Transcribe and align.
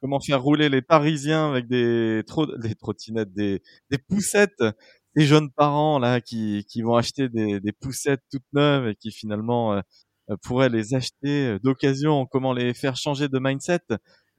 comment 0.00 0.20
faire 0.20 0.42
rouler 0.42 0.68
les 0.68 0.82
Parisiens 0.82 1.48
avec 1.50 1.68
des, 1.68 2.22
trottinettes, 2.80 3.32
des, 3.32 3.60
poussettes, 4.08 4.62
des 5.16 5.24
jeunes 5.24 5.50
parents 5.50 5.98
là 5.98 6.20
qui, 6.20 6.64
vont 6.82 6.96
acheter 6.96 7.28
des, 7.28 7.72
poussettes 7.80 8.22
toutes 8.30 8.46
neuves 8.52 8.88
et 8.88 8.94
qui 8.94 9.10
finalement 9.10 9.74
euh, 9.74 9.80
euh, 10.30 10.36
pourraient 10.42 10.68
les 10.68 10.94
acheter 10.94 11.46
euh, 11.46 11.58
d'occasion, 11.62 12.26
comment 12.26 12.52
les 12.52 12.74
faire 12.74 12.96
changer 12.96 13.28
de 13.28 13.38
mindset. 13.38 13.80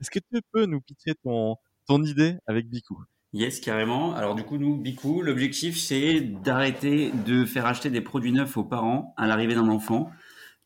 Est-ce 0.00 0.10
que 0.10 0.18
tu 0.18 0.40
peux 0.52 0.66
nous 0.66 0.80
pitcher 0.80 1.14
ton, 1.22 1.56
ton 1.86 2.02
idée 2.02 2.36
avec 2.46 2.68
Biku 2.68 2.96
Yes, 3.32 3.60
carrément. 3.60 4.14
Alors 4.14 4.34
du 4.34 4.42
coup, 4.42 4.58
nous, 4.58 4.76
Biku, 4.76 5.22
l'objectif, 5.22 5.78
c'est 5.78 6.20
d'arrêter 6.20 7.12
de 7.26 7.44
faire 7.44 7.66
acheter 7.66 7.88
des 7.88 8.00
produits 8.00 8.32
neufs 8.32 8.56
aux 8.56 8.64
parents 8.64 9.14
à 9.16 9.28
l'arrivée 9.28 9.54
d'un 9.54 9.68
enfant 9.68 10.10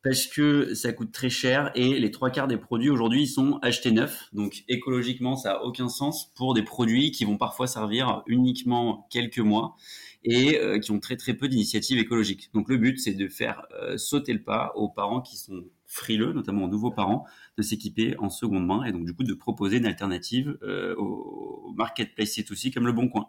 parce 0.04 0.26
que 0.26 0.74
ça 0.74 0.92
coûte 0.92 1.12
très 1.12 1.30
cher 1.30 1.72
et 1.74 1.98
les 1.98 2.10
trois 2.10 2.28
quarts 2.28 2.46
des 2.46 2.58
produits 2.58 2.90
aujourd'hui 2.90 3.26
sont 3.26 3.58
achetés 3.62 3.90
neufs. 3.90 4.28
Donc 4.34 4.62
écologiquement, 4.68 5.34
ça 5.34 5.54
a 5.54 5.62
aucun 5.62 5.88
sens 5.88 6.30
pour 6.36 6.52
des 6.52 6.62
produits 6.62 7.10
qui 7.10 7.24
vont 7.24 7.38
parfois 7.38 7.66
servir 7.66 8.22
uniquement 8.26 9.08
quelques 9.10 9.38
mois 9.38 9.76
et 10.22 10.58
euh, 10.58 10.78
qui 10.78 10.90
ont 10.90 11.00
très 11.00 11.16
très 11.16 11.32
peu 11.32 11.48
d'initiatives 11.48 11.98
écologiques. 11.98 12.50
Donc 12.52 12.68
le 12.68 12.76
but, 12.76 13.00
c'est 13.00 13.14
de 13.14 13.28
faire 13.28 13.66
euh, 13.80 13.96
sauter 13.96 14.34
le 14.34 14.42
pas 14.42 14.72
aux 14.76 14.90
parents 14.90 15.22
qui 15.22 15.38
sont 15.38 15.64
frileux, 15.86 16.34
notamment 16.34 16.64
aux 16.64 16.68
nouveaux 16.68 16.90
parents, 16.90 17.24
de 17.56 17.62
s'équiper 17.62 18.14
en 18.18 18.28
seconde 18.28 18.66
main 18.66 18.84
et 18.84 18.92
donc 18.92 19.06
du 19.06 19.14
coup 19.14 19.24
de 19.24 19.34
proposer 19.34 19.78
une 19.78 19.86
alternative 19.86 20.58
euh, 20.62 20.94
au 20.96 21.72
marketplace 21.76 22.36
C2C 22.36 22.74
comme 22.74 22.86
le 22.86 22.92
Bon 22.92 23.08
Coin. 23.08 23.28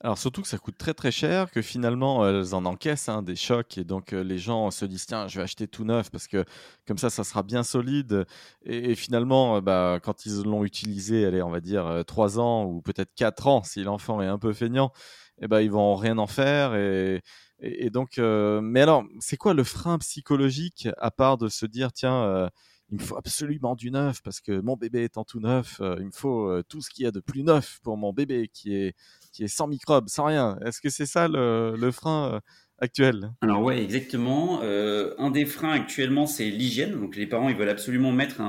Alors 0.00 0.16
surtout 0.16 0.42
que 0.42 0.48
ça 0.48 0.58
coûte 0.58 0.78
très 0.78 0.94
très 0.94 1.10
cher, 1.10 1.50
que 1.50 1.60
finalement 1.60 2.26
elles 2.28 2.54
en 2.54 2.64
encaissent 2.66 3.08
hein, 3.08 3.22
des 3.22 3.34
chocs 3.34 3.78
et 3.78 3.84
donc 3.84 4.12
euh, 4.12 4.22
les 4.22 4.38
gens 4.38 4.70
se 4.70 4.84
disent 4.84 5.06
tiens 5.06 5.26
je 5.26 5.38
vais 5.38 5.42
acheter 5.42 5.66
tout 5.66 5.84
neuf 5.84 6.10
parce 6.10 6.28
que 6.28 6.44
comme 6.86 6.98
ça 6.98 7.10
ça 7.10 7.24
sera 7.24 7.42
bien 7.42 7.64
solide. 7.64 8.24
Et, 8.64 8.94
finalement 8.94 9.56
euh, 9.56 9.60
bah, 9.60 9.98
quand 10.02 10.24
ils 10.24 10.42
l'ont 10.42 10.64
utilisé 10.64 11.24
allez 11.24 11.42
on 11.42 11.50
va 11.50 11.60
dire 11.60 12.04
3 12.06 12.38
euh, 12.38 12.40
ans 12.40 12.64
ou 12.64 12.80
peut-être 12.80 13.12
4 13.16 13.48
ans 13.48 13.62
si 13.64 13.82
l'enfant 13.82 14.22
est 14.22 14.26
un 14.26 14.38
peu 14.38 14.52
feignant 14.52 14.92
et 15.40 15.44
eh 15.44 15.48
ben 15.48 15.60
ils 15.60 15.70
vont 15.70 15.94
rien 15.96 16.18
en 16.18 16.26
faire 16.26 16.74
et, 16.74 17.22
et, 17.60 17.90
donc 17.90 18.18
mais 18.18 18.80
alors 18.80 19.04
c'est 19.20 19.36
quoi 19.36 19.54
le 19.54 19.64
frein 19.64 19.98
psychologique 19.98 20.88
à 20.98 21.10
part 21.10 21.38
de 21.38 21.48
se 21.48 21.66
dire 21.66 21.92
tiens 21.92 22.50
il 22.90 22.98
me 22.98 23.02
faut 23.02 23.16
absolument 23.16 23.74
du 23.74 23.90
neuf 23.90 24.22
parce 24.22 24.40
que 24.40 24.60
mon 24.60 24.76
bébé 24.76 25.04
étant 25.04 25.24
tout 25.24 25.40
neuf, 25.40 25.80
il 25.80 26.06
me 26.06 26.10
faut 26.10 26.62
tout 26.64 26.80
ce 26.80 26.90
qu'il 26.90 27.04
y 27.04 27.06
a 27.06 27.10
de 27.10 27.20
plus 27.20 27.42
neuf 27.42 27.80
pour 27.82 27.96
mon 27.96 28.12
bébé 28.12 28.48
qui 28.52 28.74
est 28.74 28.94
qui 29.38 29.44
est 29.44 29.48
sans 29.48 29.68
microbes, 29.68 30.08
sans 30.08 30.24
rien. 30.24 30.58
Est-ce 30.64 30.80
que 30.80 30.90
c'est 30.90 31.06
ça 31.06 31.28
le, 31.28 31.90
frein 31.92 32.34
euh, 32.34 32.40
actuel? 32.80 33.30
Alors 33.40 33.62
ouais, 33.62 33.82
exactement. 33.82 34.60
Euh, 34.62 35.14
un 35.18 35.30
des 35.30 35.44
freins 35.44 35.72
actuellement, 35.72 36.26
c'est 36.26 36.50
l'hygiène. 36.50 36.98
Donc 36.98 37.16
les 37.16 37.26
parents, 37.26 37.48
ils 37.48 37.56
veulent 37.56 37.68
absolument 37.68 38.12
mettre 38.12 38.42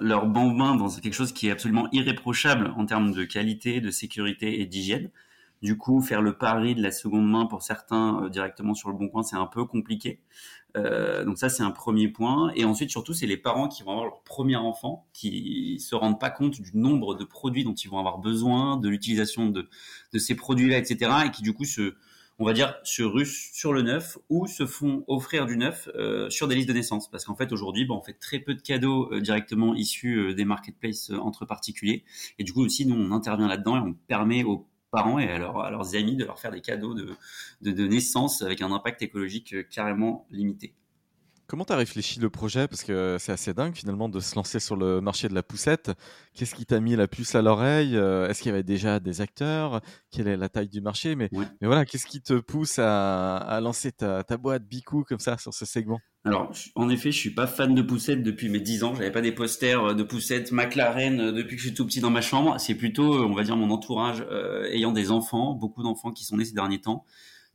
leur 0.00 0.26
bambin 0.26 0.74
dans 0.74 0.88
quelque 0.88 1.14
chose 1.14 1.32
qui 1.32 1.48
est 1.48 1.50
absolument 1.50 1.88
irréprochable 1.92 2.72
en 2.76 2.84
termes 2.84 3.12
de 3.12 3.24
qualité, 3.24 3.80
de 3.80 3.90
sécurité 3.90 4.60
et 4.60 4.66
d'hygiène. 4.66 5.10
Du 5.62 5.78
coup, 5.78 6.02
faire 6.02 6.20
le 6.20 6.36
pari 6.36 6.74
de 6.74 6.82
la 6.82 6.90
seconde 6.90 7.30
main 7.30 7.46
pour 7.46 7.62
certains 7.62 8.24
euh, 8.24 8.28
directement 8.28 8.74
sur 8.74 8.90
le 8.90 8.96
bon 8.96 9.08
coin, 9.08 9.22
c'est 9.22 9.36
un 9.36 9.46
peu 9.46 9.64
compliqué. 9.64 10.20
Euh, 10.76 11.24
donc 11.24 11.38
ça, 11.38 11.48
c'est 11.48 11.62
un 11.62 11.70
premier 11.70 12.08
point. 12.08 12.52
Et 12.54 12.64
ensuite, 12.64 12.90
surtout, 12.90 13.14
c'est 13.14 13.26
les 13.26 13.36
parents 13.36 13.68
qui 13.68 13.82
vont 13.82 13.92
avoir 13.92 14.06
leur 14.06 14.22
premier 14.22 14.56
enfant, 14.56 15.06
qui 15.12 15.78
se 15.80 15.94
rendent 15.94 16.20
pas 16.20 16.30
compte 16.30 16.60
du 16.60 16.76
nombre 16.76 17.14
de 17.14 17.24
produits 17.24 17.64
dont 17.64 17.74
ils 17.74 17.88
vont 17.88 17.98
avoir 17.98 18.18
besoin, 18.18 18.76
de 18.76 18.88
l'utilisation 18.88 19.48
de, 19.48 19.68
ces 20.18 20.34
produits-là, 20.34 20.78
etc. 20.78 21.10
Et 21.26 21.30
qui 21.30 21.42
du 21.42 21.52
coup 21.52 21.64
se, 21.64 21.94
on 22.38 22.44
va 22.44 22.52
dire, 22.52 22.74
se 22.84 23.02
russent 23.02 23.50
sur 23.52 23.72
le 23.72 23.82
neuf 23.82 24.18
ou 24.28 24.46
se 24.46 24.66
font 24.66 25.04
offrir 25.08 25.46
du 25.46 25.56
neuf 25.56 25.88
euh, 25.94 26.28
sur 26.30 26.48
des 26.48 26.54
listes 26.54 26.68
de 26.68 26.74
naissance. 26.74 27.10
Parce 27.10 27.24
qu'en 27.24 27.36
fait, 27.36 27.52
aujourd'hui, 27.52 27.86
on 27.88 28.02
fait 28.02 28.18
très 28.18 28.38
peu 28.38 28.54
de 28.54 28.62
cadeaux 28.62 29.12
euh, 29.12 29.20
directement 29.20 29.74
issus 29.74 30.34
des 30.34 30.44
marketplaces 30.44 31.10
entre 31.10 31.46
particuliers. 31.46 32.04
Et 32.38 32.44
du 32.44 32.52
coup 32.52 32.64
aussi, 32.64 32.86
nous, 32.86 32.96
on 32.96 33.12
intervient 33.12 33.48
là-dedans 33.48 33.76
et 33.76 33.80
on 33.80 33.94
permet 34.06 34.44
aux 34.44 34.66
parents 34.96 35.18
et 35.18 35.30
à, 35.30 35.38
leurs 35.38 35.94
amis 35.94 36.16
de 36.16 36.24
leur 36.24 36.38
faire 36.38 36.50
des 36.50 36.62
cadeaux 36.62 36.94
de, 36.94 37.14
de, 37.60 37.86
naissance 37.86 38.42
avec 38.42 38.62
un 38.62 38.72
impact 38.72 39.02
écologique 39.02 39.52
euh, 39.52 39.62
carrément 39.62 40.26
limité. 40.30 40.74
Comment 41.48 41.64
tu 41.64 41.72
as 41.72 41.76
réfléchi 41.76 42.18
le 42.18 42.28
projet? 42.28 42.66
Parce 42.66 42.82
que 42.82 43.18
c'est 43.20 43.30
assez 43.30 43.54
dingue 43.54 43.74
finalement 43.74 44.08
de 44.08 44.18
se 44.18 44.34
lancer 44.34 44.58
sur 44.58 44.74
le 44.74 45.00
marché 45.00 45.28
de 45.28 45.34
la 45.34 45.44
poussette. 45.44 45.92
Qu'est-ce 46.34 46.56
qui 46.56 46.66
t'a 46.66 46.80
mis 46.80 46.96
la 46.96 47.06
puce 47.06 47.36
à 47.36 47.42
l'oreille? 47.42 47.96
Euh, 47.96 48.28
Est-ce 48.28 48.42
qu'il 48.42 48.50
y 48.50 48.52
avait 48.52 48.64
déjà 48.64 48.98
des 48.98 49.20
acteurs? 49.20 49.80
Quelle 50.10 50.26
est 50.26 50.36
la 50.36 50.48
taille 50.48 50.68
du 50.68 50.80
marché? 50.80 51.14
Mais, 51.14 51.28
mais, 51.32 51.66
voilà, 51.68 51.84
qu'est-ce 51.84 52.06
qui 52.06 52.20
te 52.20 52.40
pousse 52.40 52.80
à, 52.80 53.36
à 53.36 53.60
lancer 53.60 53.92
ta, 53.92 54.24
ta 54.24 54.36
boîte 54.38 54.64
Bicou 54.64 55.04
comme 55.04 55.20
ça 55.20 55.38
sur 55.38 55.54
ce 55.54 55.64
segment? 55.66 56.00
Alors, 56.26 56.50
en 56.74 56.88
effet, 56.88 57.12
je 57.12 57.18
suis 57.18 57.30
pas 57.30 57.46
fan 57.46 57.72
de 57.72 57.82
poussettes 57.82 58.24
depuis 58.24 58.48
mes 58.48 58.58
10 58.58 58.82
ans. 58.82 58.94
J'avais 58.96 59.12
pas 59.12 59.20
des 59.20 59.30
posters 59.30 59.84
euh, 59.84 59.94
de 59.94 60.02
poussettes 60.02 60.50
McLaren 60.50 61.20
euh, 61.20 61.30
depuis 61.30 61.54
que 61.54 61.62
je 61.62 61.68
suis 61.68 61.74
tout 61.74 61.86
petit 61.86 62.00
dans 62.00 62.10
ma 62.10 62.20
chambre. 62.20 62.58
C'est 62.58 62.74
plutôt, 62.74 63.14
euh, 63.14 63.26
on 63.26 63.32
va 63.32 63.44
dire, 63.44 63.56
mon 63.56 63.70
entourage 63.70 64.26
ayant 64.72 64.90
des 64.90 65.12
enfants, 65.12 65.54
beaucoup 65.54 65.84
d'enfants 65.84 66.10
qui 66.10 66.24
sont 66.24 66.36
nés 66.36 66.44
ces 66.44 66.54
derniers 66.54 66.80
temps. 66.80 67.04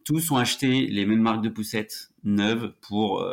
Tous 0.06 0.32
ont 0.32 0.38
acheté 0.38 0.88
les 0.88 1.06
mêmes 1.06 1.20
marques 1.20 1.44
de 1.44 1.50
poussettes 1.50 2.12
neuves 2.24 2.74
pour 2.80 3.24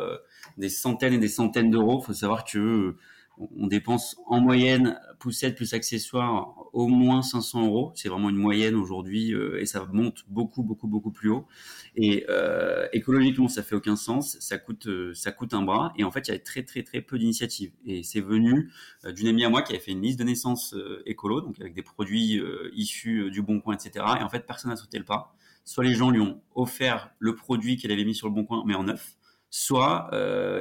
des 0.57 0.69
centaines 0.69 1.13
et 1.13 1.17
des 1.17 1.29
centaines 1.29 1.71
d'euros. 1.71 2.01
Faut 2.01 2.13
savoir 2.13 2.43
que 2.43 2.95
on 3.37 3.67
dépense 3.67 4.17
en 4.27 4.41
moyenne 4.41 4.99
poussettes 5.19 5.55
plus 5.55 5.73
accessoires 5.73 6.53
au 6.73 6.87
moins 6.87 7.21
500 7.21 7.65
euros. 7.65 7.91
C'est 7.95 8.09
vraiment 8.09 8.29
une 8.29 8.37
moyenne 8.37 8.75
aujourd'hui 8.75 9.33
euh, 9.33 9.59
et 9.59 9.65
ça 9.65 9.85
monte 9.91 10.23
beaucoup, 10.27 10.63
beaucoup, 10.63 10.87
beaucoup 10.87 11.11
plus 11.11 11.29
haut. 11.29 11.47
Et 11.95 12.25
euh, 12.29 12.87
écologiquement, 12.93 13.47
ça 13.47 13.63
fait 13.63 13.75
aucun 13.75 13.95
sens. 13.95 14.37
Ça 14.39 14.57
coûte, 14.57 14.87
euh, 14.87 15.13
ça 15.13 15.31
coûte 15.31 15.53
un 15.53 15.61
bras. 15.61 15.93
Et 15.97 16.03
en 16.03 16.11
fait, 16.11 16.27
il 16.27 16.27
y 16.29 16.31
avait 16.31 16.43
très, 16.43 16.63
très, 16.63 16.83
très 16.83 17.01
peu 17.01 17.17
d'initiatives. 17.17 17.71
Et 17.85 18.03
c'est 18.03 18.21
venu 18.21 18.71
d'une 19.15 19.27
amie 19.27 19.43
à 19.45 19.49
moi 19.49 19.61
qui 19.61 19.73
avait 19.73 19.81
fait 19.81 19.91
une 19.91 20.01
liste 20.01 20.19
de 20.19 20.23
naissance 20.23 20.75
écolo, 21.05 21.41
donc 21.41 21.59
avec 21.59 21.73
des 21.73 21.81
produits 21.81 22.41
issus 22.73 23.29
du 23.31 23.41
Bon 23.41 23.59
Coin, 23.59 23.75
etc. 23.75 24.05
Et 24.19 24.23
en 24.23 24.29
fait, 24.29 24.45
personne 24.45 24.71
n'a 24.71 24.77
sauté 24.77 24.97
le 24.97 25.05
pas. 25.05 25.33
Soit 25.65 25.83
les 25.83 25.93
gens 25.93 26.09
lui 26.09 26.21
ont 26.21 26.41
offert 26.55 27.11
le 27.19 27.35
produit 27.35 27.77
qu'elle 27.77 27.91
avait 27.91 28.05
mis 28.05 28.15
sur 28.15 28.27
le 28.27 28.33
Bon 28.33 28.43
Coin, 28.43 28.63
mais 28.65 28.75
en 28.75 28.83
neuf 28.83 29.15
soit 29.51 30.09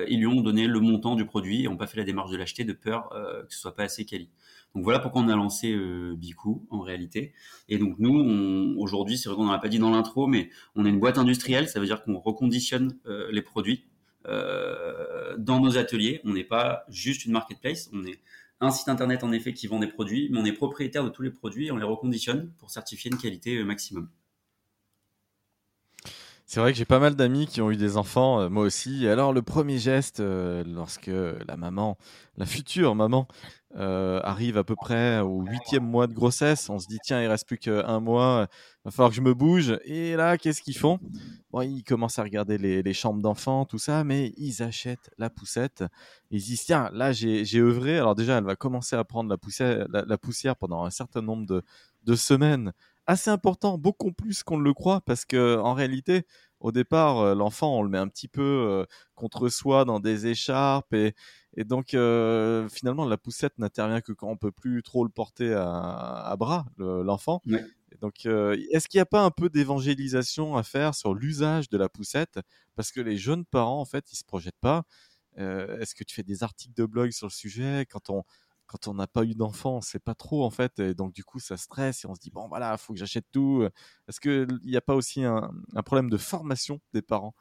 ils 0.08 0.18
lui 0.18 0.26
ont 0.26 0.40
donné 0.40 0.66
le 0.66 0.80
montant 0.80 1.14
du 1.14 1.26
produit 1.26 1.64
et 1.64 1.68
n'ont 1.68 1.76
pas 1.76 1.86
fait 1.86 1.98
la 1.98 2.04
démarche 2.04 2.30
de 2.30 2.36
l'acheter 2.36 2.64
de 2.64 2.72
peur 2.72 3.10
que 3.10 3.52
ce 3.52 3.60
soit 3.60 3.74
pas 3.74 3.84
assez 3.84 4.04
quali. 4.04 4.30
Voilà 4.82 4.98
pourquoi 4.98 5.22
on 5.22 5.28
a 5.28 5.36
lancé 5.36 5.72
euh, 5.72 6.14
Bicou 6.16 6.66
en 6.70 6.80
réalité. 6.80 7.32
Et 7.68 7.78
donc 7.78 7.96
nous, 7.98 8.74
aujourd'hui, 8.78 9.18
c'est 9.18 9.28
vrai 9.28 9.36
qu'on 9.36 9.46
n'en 9.46 9.52
a 9.52 9.58
pas 9.58 9.68
dit 9.68 9.78
dans 9.78 9.90
l'intro, 9.90 10.26
mais 10.26 10.50
on 10.74 10.84
est 10.84 10.88
une 10.88 11.00
boîte 11.00 11.18
industrielle, 11.18 11.68
ça 11.68 11.80
veut 11.80 11.86
dire 11.86 12.02
qu'on 12.02 12.18
reconditionne 12.18 12.96
euh, 13.06 13.28
les 13.30 13.42
produits 13.42 13.84
euh, 14.26 15.36
dans 15.38 15.60
nos 15.60 15.78
ateliers. 15.78 16.20
On 16.24 16.32
n'est 16.32 16.44
pas 16.44 16.84
juste 16.88 17.24
une 17.24 17.32
marketplace, 17.32 17.90
on 17.92 18.04
est 18.04 18.20
un 18.60 18.70
site 18.70 18.88
internet 18.88 19.22
en 19.22 19.32
effet 19.32 19.52
qui 19.52 19.66
vend 19.66 19.78
des 19.78 19.86
produits, 19.86 20.28
mais 20.30 20.38
on 20.40 20.44
est 20.44 20.52
propriétaire 20.52 21.04
de 21.04 21.10
tous 21.10 21.22
les 21.22 21.30
produits 21.30 21.66
et 21.68 21.72
on 21.72 21.76
les 21.76 21.84
reconditionne 21.84 22.50
pour 22.58 22.70
certifier 22.70 23.10
une 23.10 23.18
qualité 23.18 23.62
maximum. 23.62 24.08
C'est 26.50 26.60
vrai 26.60 26.72
que 26.72 26.78
j'ai 26.78 26.86
pas 26.86 26.98
mal 26.98 27.14
d'amis 27.14 27.46
qui 27.46 27.60
ont 27.60 27.70
eu 27.70 27.76
des 27.76 27.98
enfants, 27.98 28.40
euh, 28.40 28.48
moi 28.48 28.62
aussi. 28.62 29.06
Alors, 29.06 29.34
le 29.34 29.42
premier 29.42 29.76
geste, 29.76 30.20
euh, 30.20 30.64
lorsque 30.66 31.10
la 31.10 31.58
maman, 31.58 31.98
la 32.38 32.46
future 32.46 32.94
maman, 32.94 33.28
euh, 33.76 34.20
arrive 34.24 34.56
à 34.56 34.64
peu 34.64 34.74
près 34.74 35.20
au 35.20 35.42
huitième 35.42 35.84
mois 35.84 36.06
de 36.06 36.14
grossesse, 36.14 36.70
on 36.70 36.78
se 36.78 36.86
dit 36.86 36.98
tiens, 37.02 37.22
il 37.22 37.26
reste 37.26 37.46
plus 37.46 37.58
qu'un 37.58 38.00
mois, 38.00 38.48
il 38.50 38.84
va 38.86 38.90
falloir 38.90 39.10
que 39.10 39.16
je 39.16 39.20
me 39.20 39.34
bouge. 39.34 39.78
Et 39.84 40.16
là, 40.16 40.38
qu'est-ce 40.38 40.62
qu'ils 40.62 40.76
font? 40.76 40.98
Bon, 41.50 41.60
ils 41.60 41.82
commencent 41.82 42.18
à 42.18 42.22
regarder 42.22 42.56
les, 42.56 42.92
chambres 42.94 43.20
d'enfants, 43.20 43.66
tout 43.66 43.78
ça, 43.78 44.04
mais 44.04 44.32
ils 44.36 44.62
achètent 44.62 45.10
la 45.18 45.28
poussette. 45.28 45.84
Ils 46.30 46.42
disent 46.42 46.64
tiens, 46.64 46.88
là, 46.92 47.12
j'ai 47.12 47.60
œuvré. 47.60 47.98
Alors 47.98 48.14
déjà, 48.14 48.38
elle 48.38 48.44
va 48.44 48.56
commencer 48.56 48.96
à 48.96 49.04
prendre 49.04 49.28
la 49.28 49.36
poussière, 50.18 50.56
pendant 50.56 50.84
un 50.84 50.90
certain 50.90 51.20
nombre 51.20 51.46
de, 51.46 51.62
de 52.04 52.14
semaines 52.14 52.72
assez 53.08 53.30
important, 53.30 53.78
beaucoup 53.78 54.12
plus 54.12 54.42
qu'on 54.42 54.58
ne 54.58 54.64
le 54.64 54.74
croit, 54.74 55.00
parce 55.00 55.24
que 55.24 55.58
en 55.58 55.72
réalité, 55.72 56.26
au 56.60 56.72
départ, 56.72 57.18
euh, 57.18 57.34
l'enfant, 57.34 57.78
on 57.78 57.82
le 57.82 57.88
met 57.88 57.98
un 57.98 58.06
petit 58.06 58.28
peu 58.28 58.42
euh, 58.42 58.84
contre 59.14 59.48
soi 59.48 59.86
dans 59.86 59.98
des 59.98 60.26
écharpes, 60.26 60.92
et, 60.92 61.14
et 61.58 61.64
donc 61.64 61.92
euh, 61.92 62.68
finalement, 62.68 63.04
la 63.04 63.16
poussette 63.16 63.58
n'intervient 63.58 64.00
que 64.00 64.12
quand 64.12 64.28
on 64.28 64.36
peut 64.36 64.52
plus 64.52 64.80
trop 64.84 65.02
le 65.02 65.10
porter 65.10 65.52
à, 65.52 66.32
bras, 66.38 66.66
l'enfant. 66.78 67.42
Donc, 68.00 68.26
est-ce 68.26 68.86
qu'il 68.86 68.98
n'y 68.98 69.02
a 69.02 69.06
pas 69.06 69.24
un 69.24 69.32
peu 69.32 69.48
d'évangélisation 69.48 70.56
à 70.56 70.62
faire 70.62 70.94
sur 70.94 71.14
l'usage 71.14 71.68
de 71.68 71.76
la 71.76 71.88
poussette, 71.88 72.38
parce 72.76 72.92
que 72.92 73.00
les 73.00 73.16
jeunes 73.16 73.44
parents, 73.44 73.80
en 73.80 73.84
fait, 73.84 74.12
ils 74.12 74.16
se 74.16 74.22
projettent 74.22 74.60
pas. 74.60 74.84
est-ce 75.36 75.96
que 75.96 76.04
tu 76.04 76.14
fais 76.14 76.22
des 76.22 76.44
articles 76.44 76.74
de 76.76 76.86
blog 76.86 77.10
sur 77.10 77.26
le 77.26 77.32
sujet? 77.32 77.86
Quand 77.90 78.08
on 78.08 78.22
quand 78.68 78.86
on 78.86 78.94
n'a 78.94 79.06
pas 79.06 79.24
eu 79.24 79.34
d'enfant, 79.34 79.78
on 79.78 79.80
sait 79.80 79.98
pas 79.98 80.14
trop 80.14 80.44
en 80.44 80.50
fait, 80.50 80.78
et 80.78 80.92
donc 80.92 81.14
du 81.14 81.24
coup 81.24 81.40
ça 81.40 81.56
stresse 81.56 82.04
et 82.04 82.06
on 82.06 82.14
se 82.14 82.20
dit 82.20 82.30
bon 82.30 82.46
voilà, 82.48 82.76
faut 82.76 82.92
que 82.92 82.98
j'achète 82.98 83.24
tout. 83.32 83.66
Est-ce 84.06 84.20
qu'il 84.20 84.46
n'y 84.62 84.76
a 84.76 84.82
pas 84.82 84.94
aussi 84.94 85.24
un, 85.24 85.50
problème 85.84 86.10
de 86.10 86.18
formation 86.18 86.78
des 86.92 87.02
parents? 87.02 87.34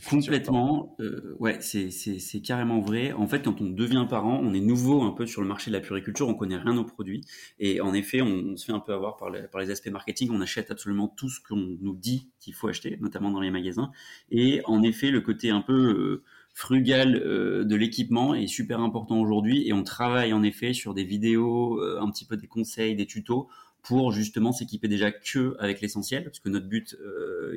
Complètement, 0.00 0.96
euh, 0.98 1.36
ouais, 1.38 1.60
c'est 1.60 2.40
carrément 2.42 2.80
vrai. 2.80 3.12
En 3.12 3.28
fait, 3.28 3.44
quand 3.44 3.60
on 3.60 3.70
devient 3.70 4.06
parent, 4.10 4.40
on 4.42 4.52
est 4.52 4.60
nouveau 4.60 5.02
un 5.02 5.12
peu 5.12 5.24
sur 5.24 5.40
le 5.40 5.46
marché 5.46 5.70
de 5.70 5.76
la 5.76 5.80
puriculture, 5.80 6.28
on 6.28 6.34
connaît 6.34 6.56
rien 6.56 6.76
aux 6.76 6.84
produits, 6.84 7.24
et 7.60 7.80
en 7.80 7.94
effet, 7.94 8.20
on, 8.20 8.56
se 8.56 8.64
fait 8.64 8.72
un 8.72 8.80
peu 8.80 8.92
avoir 8.92 9.16
par, 9.16 9.30
par 9.52 9.60
les 9.60 9.70
aspects 9.70 9.90
marketing. 9.90 10.30
On 10.32 10.40
achète 10.40 10.72
absolument 10.72 11.06
tout 11.06 11.28
ce 11.28 11.40
qu'on 11.40 11.76
nous 11.80 11.94
dit 11.94 12.28
qu'il 12.40 12.54
faut 12.54 12.66
acheter, 12.66 12.98
notamment 13.00 13.30
dans 13.30 13.40
les 13.40 13.52
magasins. 13.52 13.92
Et 14.32 14.62
en 14.64 14.82
effet, 14.82 15.12
le 15.12 15.20
côté 15.20 15.50
un 15.50 15.60
peu 15.60 15.72
euh, 15.72 16.22
frugal 16.54 17.14
euh, 17.14 17.62
de 17.62 17.76
l'équipement 17.76 18.34
est 18.34 18.48
super 18.48 18.80
important 18.80 19.20
aujourd'hui, 19.20 19.68
et 19.68 19.72
on 19.72 19.84
travaille 19.84 20.32
en 20.32 20.42
effet 20.42 20.72
sur 20.72 20.94
des 20.94 21.04
vidéos, 21.04 21.80
un 21.80 22.10
petit 22.10 22.24
peu 22.24 22.36
des 22.36 22.48
conseils, 22.48 22.96
des 22.96 23.06
tutos 23.06 23.48
pour 23.82 24.10
justement 24.10 24.50
s'équiper 24.50 24.88
déjà 24.88 25.12
que 25.12 25.56
avec 25.60 25.80
l'essentiel, 25.80 26.24
parce 26.24 26.40
que 26.40 26.48
notre 26.48 26.66
but, 26.66 26.96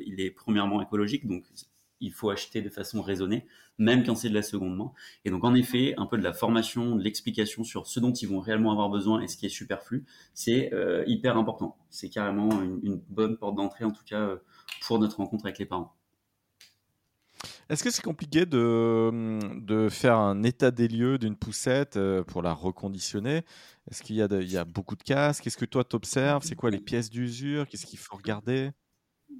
il 0.06 0.20
est 0.20 0.30
premièrement 0.30 0.80
écologique, 0.80 1.26
donc 1.26 1.44
il 2.00 2.12
faut 2.12 2.30
acheter 2.30 2.62
de 2.62 2.68
façon 2.68 3.02
raisonnée, 3.02 3.46
même 3.78 4.04
quand 4.04 4.14
c'est 4.14 4.28
de 4.28 4.34
la 4.34 4.42
seconde 4.42 4.76
main. 4.76 4.92
Et 5.24 5.30
donc, 5.30 5.44
en 5.44 5.54
effet, 5.54 5.94
un 5.96 6.06
peu 6.06 6.18
de 6.18 6.22
la 6.22 6.32
formation, 6.32 6.96
de 6.96 7.02
l'explication 7.02 7.64
sur 7.64 7.86
ce 7.86 8.00
dont 8.00 8.12
ils 8.12 8.28
vont 8.28 8.40
réellement 8.40 8.72
avoir 8.72 8.88
besoin 8.88 9.20
et 9.20 9.28
ce 9.28 9.36
qui 9.36 9.46
est 9.46 9.50
superflu, 9.50 10.04
c'est 10.34 10.72
euh, 10.72 11.04
hyper 11.06 11.36
important. 11.36 11.76
C'est 11.90 12.08
carrément 12.08 12.50
une, 12.82 13.00
bonne 13.08 13.36
porte 13.36 13.56
d'entrée, 13.56 13.84
en 13.84 13.90
tout 13.90 14.04
cas, 14.04 14.20
euh, 14.20 14.36
pour 14.82 14.98
notre 14.98 15.16
rencontre 15.16 15.46
avec 15.46 15.58
les 15.58 15.66
parents. 15.66 15.94
Est-ce 17.68 17.84
que 17.84 17.90
c'est 17.90 18.02
compliqué 18.02 18.46
de, 18.46 19.38
de, 19.60 19.88
faire 19.90 20.16
un 20.16 20.42
état 20.42 20.70
des 20.70 20.88
lieux 20.88 21.18
d'une 21.18 21.36
poussette 21.36 21.98
euh, 21.98 22.24
pour 22.24 22.40
la 22.42 22.54
reconditionner? 22.54 23.42
Est-ce 23.90 24.02
qu'il 24.02 24.16
y, 24.16 24.20
y, 24.20 24.56
a 24.56 24.64
beaucoup 24.64 24.96
de 24.96 25.02
casques? 25.02 25.44
Qu'est-ce 25.44 25.58
que 25.58 25.66
toi 25.66 25.84
t'observes? 25.84 26.42
C'est 26.44 26.56
quoi 26.56 26.70
les 26.70 26.80
pièces 26.80 27.10
d'usure? 27.10 27.68
Qu'est-ce 27.68 27.86
qu'il 27.86 27.98
faut 27.98 28.16
regarder? 28.16 28.70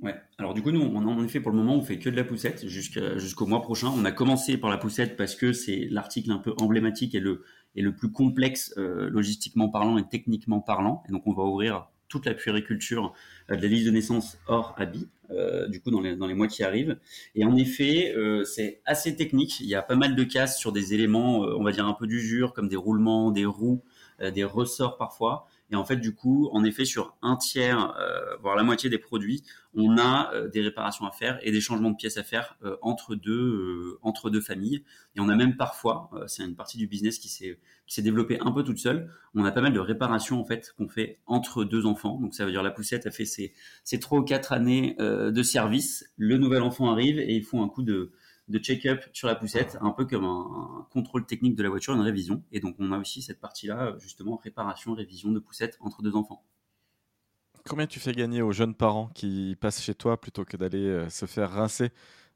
Ouais. 0.02 0.14
Du 0.58 0.62
coup, 0.64 0.72
nous, 0.72 0.82
on, 0.82 1.06
en 1.06 1.22
effet, 1.22 1.38
pour 1.38 1.52
le 1.52 1.56
moment, 1.56 1.76
on 1.76 1.82
fait 1.82 2.00
que 2.00 2.10
de 2.10 2.16
la 2.16 2.24
poussette 2.24 2.66
jusqu'au 2.66 3.46
mois 3.46 3.62
prochain. 3.62 3.92
On 3.96 4.04
a 4.04 4.10
commencé 4.10 4.56
par 4.56 4.70
la 4.70 4.76
poussette 4.76 5.16
parce 5.16 5.36
que 5.36 5.52
c'est 5.52 5.86
l'article 5.88 6.32
un 6.32 6.38
peu 6.38 6.52
emblématique 6.58 7.14
et 7.14 7.20
le, 7.20 7.44
plus 7.92 8.10
complexe 8.10 8.74
euh, 8.76 9.08
logistiquement 9.08 9.68
parlant 9.68 9.98
et 9.98 10.08
techniquement 10.08 10.58
parlant. 10.58 11.04
Et 11.08 11.12
donc, 11.12 11.28
on 11.28 11.32
va 11.32 11.44
ouvrir 11.44 11.86
toute 12.08 12.26
la 12.26 12.34
puériculture 12.34 13.12
euh, 13.52 13.56
de 13.56 13.62
la 13.62 13.68
liste 13.68 13.86
de 13.86 13.92
naissance 13.92 14.36
hors 14.48 14.74
habit, 14.78 15.06
euh, 15.30 15.68
du 15.68 15.80
coup, 15.80 15.92
dans 15.92 16.00
les, 16.00 16.16
dans 16.16 16.26
les 16.26 16.34
mois 16.34 16.48
qui 16.48 16.64
arrivent. 16.64 16.98
Et 17.36 17.44
en 17.44 17.54
effet, 17.54 18.12
c'est 18.44 18.82
assez 18.84 19.14
technique. 19.14 19.60
Il 19.60 19.68
y 19.68 19.76
a 19.76 19.82
pas 19.82 19.94
mal 19.94 20.16
de 20.16 20.24
casse 20.24 20.58
sur 20.58 20.72
des 20.72 20.92
éléments, 20.92 21.38
on 21.38 21.62
va 21.62 21.70
dire 21.70 21.86
un 21.86 21.94
peu 21.94 22.08
d'usure, 22.08 22.52
comme 22.52 22.66
des 22.66 22.74
roulements, 22.74 23.30
des 23.30 23.46
roues, 23.46 23.84
des 24.20 24.42
ressorts 24.42 24.96
parfois. 24.96 25.46
Et 25.70 25.76
en 25.76 25.84
fait, 25.84 25.96
du 25.96 26.14
coup, 26.14 26.48
en 26.52 26.64
effet, 26.64 26.84
sur 26.84 27.16
un 27.20 27.36
tiers, 27.36 27.94
euh, 27.98 28.36
voire 28.40 28.56
la 28.56 28.62
moitié 28.62 28.88
des 28.88 28.98
produits, 28.98 29.42
on 29.74 29.98
a 29.98 30.32
euh, 30.32 30.48
des 30.48 30.62
réparations 30.62 31.06
à 31.06 31.10
faire 31.10 31.38
et 31.42 31.52
des 31.52 31.60
changements 31.60 31.90
de 31.90 31.96
pièces 31.96 32.16
à 32.16 32.22
faire 32.22 32.56
euh, 32.64 32.76
entre 32.80 33.14
deux 33.14 33.98
entre 34.02 34.30
deux 34.30 34.40
familles. 34.40 34.82
Et 35.14 35.20
on 35.20 35.28
a 35.28 35.36
même 35.36 35.56
parfois, 35.56 36.10
c'est 36.26 36.42
une 36.42 36.56
partie 36.56 36.78
du 36.78 36.86
business 36.86 37.18
qui 37.18 37.28
s'est 37.28 37.58
qui 37.86 37.94
s'est 37.94 38.02
développée 38.02 38.38
un 38.40 38.50
peu 38.50 38.62
toute 38.62 38.78
seule. 38.78 39.10
On 39.34 39.44
a 39.44 39.52
pas 39.52 39.60
mal 39.60 39.72
de 39.72 39.80
réparations 39.80 40.40
en 40.40 40.44
fait 40.44 40.72
qu'on 40.78 40.88
fait 40.88 41.18
entre 41.26 41.64
deux 41.64 41.84
enfants. 41.86 42.18
Donc 42.18 42.34
ça 42.34 42.44
veut 42.46 42.50
dire 42.50 42.62
la 42.62 42.70
poussette 42.70 43.06
a 43.06 43.10
fait 43.10 43.26
ses 43.26 43.52
ses 43.84 44.00
trois 44.00 44.20
ou 44.20 44.22
quatre 44.22 44.52
années 44.52 44.96
de 44.98 45.42
service. 45.42 46.10
Le 46.16 46.38
nouvel 46.38 46.62
enfant 46.62 46.90
arrive 46.90 47.18
et 47.18 47.34
il 47.34 47.44
faut 47.44 47.60
un 47.60 47.68
coup 47.68 47.82
de 47.82 48.12
de 48.48 48.58
check-up 48.58 49.04
sur 49.12 49.28
la 49.28 49.34
poussette, 49.34 49.78
un 49.80 49.90
peu 49.90 50.06
comme 50.06 50.24
un, 50.24 50.86
contrôle 50.90 51.26
technique 51.26 51.54
de 51.54 51.62
la 51.62 51.68
voiture, 51.68 51.94
une 51.94 52.00
révision. 52.00 52.42
Et 52.52 52.60
donc 52.60 52.76
on 52.78 52.92
a 52.92 52.98
aussi 52.98 53.22
cette 53.22 53.40
partie-là, 53.40 53.96
justement, 53.98 54.36
réparation, 54.36 54.94
révision 54.94 55.30
de 55.30 55.38
poussette 55.38 55.76
entre 55.80 56.02
deux 56.02 56.14
enfants. 56.14 56.44
Combien 57.68 57.86
tu 57.86 58.00
fais 58.00 58.12
gagner 58.12 58.40
aux 58.40 58.52
jeunes 58.52 58.74
parents 58.74 59.10
qui 59.14 59.56
passent 59.60 59.82
chez 59.82 59.94
toi 59.94 60.18
plutôt 60.20 60.44
que 60.44 60.56
d'aller 60.56 60.86
euh, 60.86 61.08
se 61.10 61.26
faire 61.26 61.50
rincer 61.50 61.90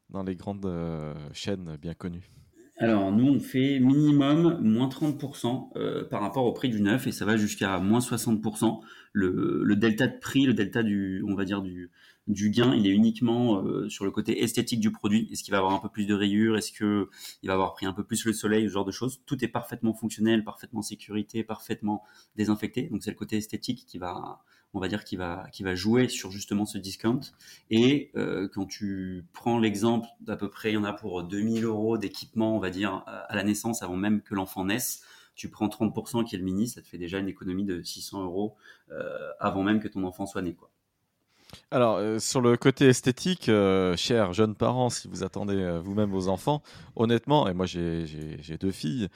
dans 0.09 0.23
les 0.23 0.35
grandes 0.35 0.65
euh, 0.65 1.13
chaînes 1.33 1.77
bien 1.81 1.93
connues? 1.95 2.29
Alors, 2.77 3.11
nous, 3.11 3.27
on 3.27 3.39
fait 3.39 3.79
minimum 3.79 4.59
moins 4.61 4.87
30% 4.87 5.69
euh, 5.75 6.03
par 6.09 6.21
rapport 6.21 6.45
au 6.45 6.53
prix 6.53 6.69
du 6.69 6.81
neuf 6.81 7.07
et 7.07 7.11
ça 7.11 7.23
va 7.23 7.37
jusqu'à 7.37 7.79
moins 7.79 7.99
60%. 7.99 8.81
Le, 9.11 9.61
le, 9.63 9.75
delta 9.75 10.07
de 10.07 10.17
prix, 10.19 10.45
le 10.45 10.53
delta 10.53 10.81
du, 10.81 11.23
on 11.27 11.35
va 11.35 11.45
dire, 11.45 11.61
du, 11.61 11.91
du 12.27 12.49
gain, 12.49 12.73
il 12.75 12.87
est 12.87 12.91
uniquement 12.91 13.61
euh, 13.61 13.89
sur 13.89 14.05
le 14.05 14.11
côté 14.11 14.43
esthétique 14.43 14.79
du 14.79 14.91
produit. 14.91 15.27
Est-ce 15.31 15.43
qu'il 15.43 15.51
va 15.51 15.57
avoir 15.57 15.73
un 15.73 15.79
peu 15.79 15.89
plus 15.89 16.05
de 16.05 16.13
rayures? 16.13 16.57
Est-ce 16.57 16.71
qu'il 16.71 17.47
va 17.47 17.53
avoir 17.53 17.73
pris 17.73 17.85
un 17.85 17.93
peu 17.93 18.03
plus 18.03 18.25
le 18.25 18.33
soleil? 18.33 18.67
Ce 18.67 18.73
genre 18.73 18.85
de 18.85 18.91
choses. 18.91 19.21
Tout 19.25 19.43
est 19.43 19.49
parfaitement 19.49 19.93
fonctionnel, 19.93 20.43
parfaitement 20.43 20.81
sécurité, 20.81 21.43
parfaitement 21.43 22.03
désinfecté. 22.35 22.83
Donc, 22.83 23.03
c'est 23.03 23.11
le 23.11 23.17
côté 23.17 23.37
esthétique 23.37 23.85
qui 23.85 23.97
va, 23.97 24.41
on 24.73 24.79
va 24.79 24.87
dire, 24.87 25.03
qui 25.03 25.17
va, 25.17 25.47
qui 25.51 25.63
va 25.63 25.75
jouer 25.75 26.07
sur 26.07 26.31
justement 26.31 26.65
ce 26.65 26.77
discount. 26.77 27.21
Et 27.69 28.11
euh, 28.15 28.47
quand 28.53 28.65
tu 28.65 29.25
prends 29.33 29.59
l'exemple 29.59 30.07
d'à 30.21 30.37
peu 30.37 30.49
près, 30.49 30.71
il 30.71 30.75
y 30.75 30.77
en 30.77 30.85
a 30.85 30.93
pour 30.93 31.23
2000 31.23 31.65
euros 31.65 31.97
d'équipement, 31.97 32.55
on 32.55 32.59
va 32.59 32.69
dire, 32.69 33.03
à 33.05 33.35
la 33.35 33.43
naissance 33.43 33.83
avant 33.83 33.97
même 33.97 34.21
que 34.21 34.33
l'enfant 34.33 34.65
naisse. 34.65 35.03
Tu 35.35 35.49
prends 35.49 35.67
30% 35.67 36.25
qui 36.25 36.35
est 36.35 36.37
le 36.37 36.43
mini, 36.43 36.67
ça 36.67 36.81
te 36.81 36.87
fait 36.87 36.97
déjà 36.97 37.17
une 37.17 37.27
économie 37.27 37.65
de 37.65 37.81
600 37.81 38.23
euros 38.23 38.55
euh, 38.91 39.31
avant 39.39 39.63
même 39.63 39.79
que 39.79 39.87
ton 39.87 40.03
enfant 40.03 40.25
soit 40.25 40.43
né. 40.43 40.53
Quoi. 40.53 40.69
Alors, 41.71 41.97
euh, 41.97 42.19
sur 42.19 42.41
le 42.41 42.57
côté 42.57 42.87
esthétique, 42.87 43.49
euh, 43.49 43.95
chers 43.97 44.33
jeunes 44.33 44.55
parents, 44.55 44.89
si 44.89 45.07
vous 45.07 45.23
attendez 45.23 45.55
euh, 45.55 45.79
vous-même 45.79 46.09
vos 46.09 46.27
enfants, 46.27 46.61
honnêtement, 46.95 47.47
et 47.47 47.53
moi 47.53 47.65
j'ai 47.65 48.57
deux 48.59 48.71
filles, 48.71 49.09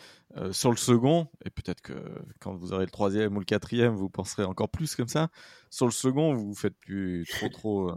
sur 0.52 0.70
le 0.70 0.78
second, 0.78 1.28
et 1.46 1.50
peut-être 1.50 1.82
que 1.82 1.94
quand 2.40 2.54
vous 2.54 2.72
aurez 2.72 2.86
le 2.86 2.92
troisième 2.92 3.36
ou 3.36 3.40
le 3.40 3.46
quatrième, 3.46 3.96
vous 3.96 4.10
penserez 4.10 4.44
encore 4.44 4.70
plus 4.70 4.96
comme 4.96 5.08
ça, 5.08 5.30
sur 5.72 5.88
le 5.88 5.92
second, 5.92 6.34
vous 6.36 6.54
faites 6.54 6.78
plus 6.78 7.26
trop 7.28 7.50
trop 7.50 7.92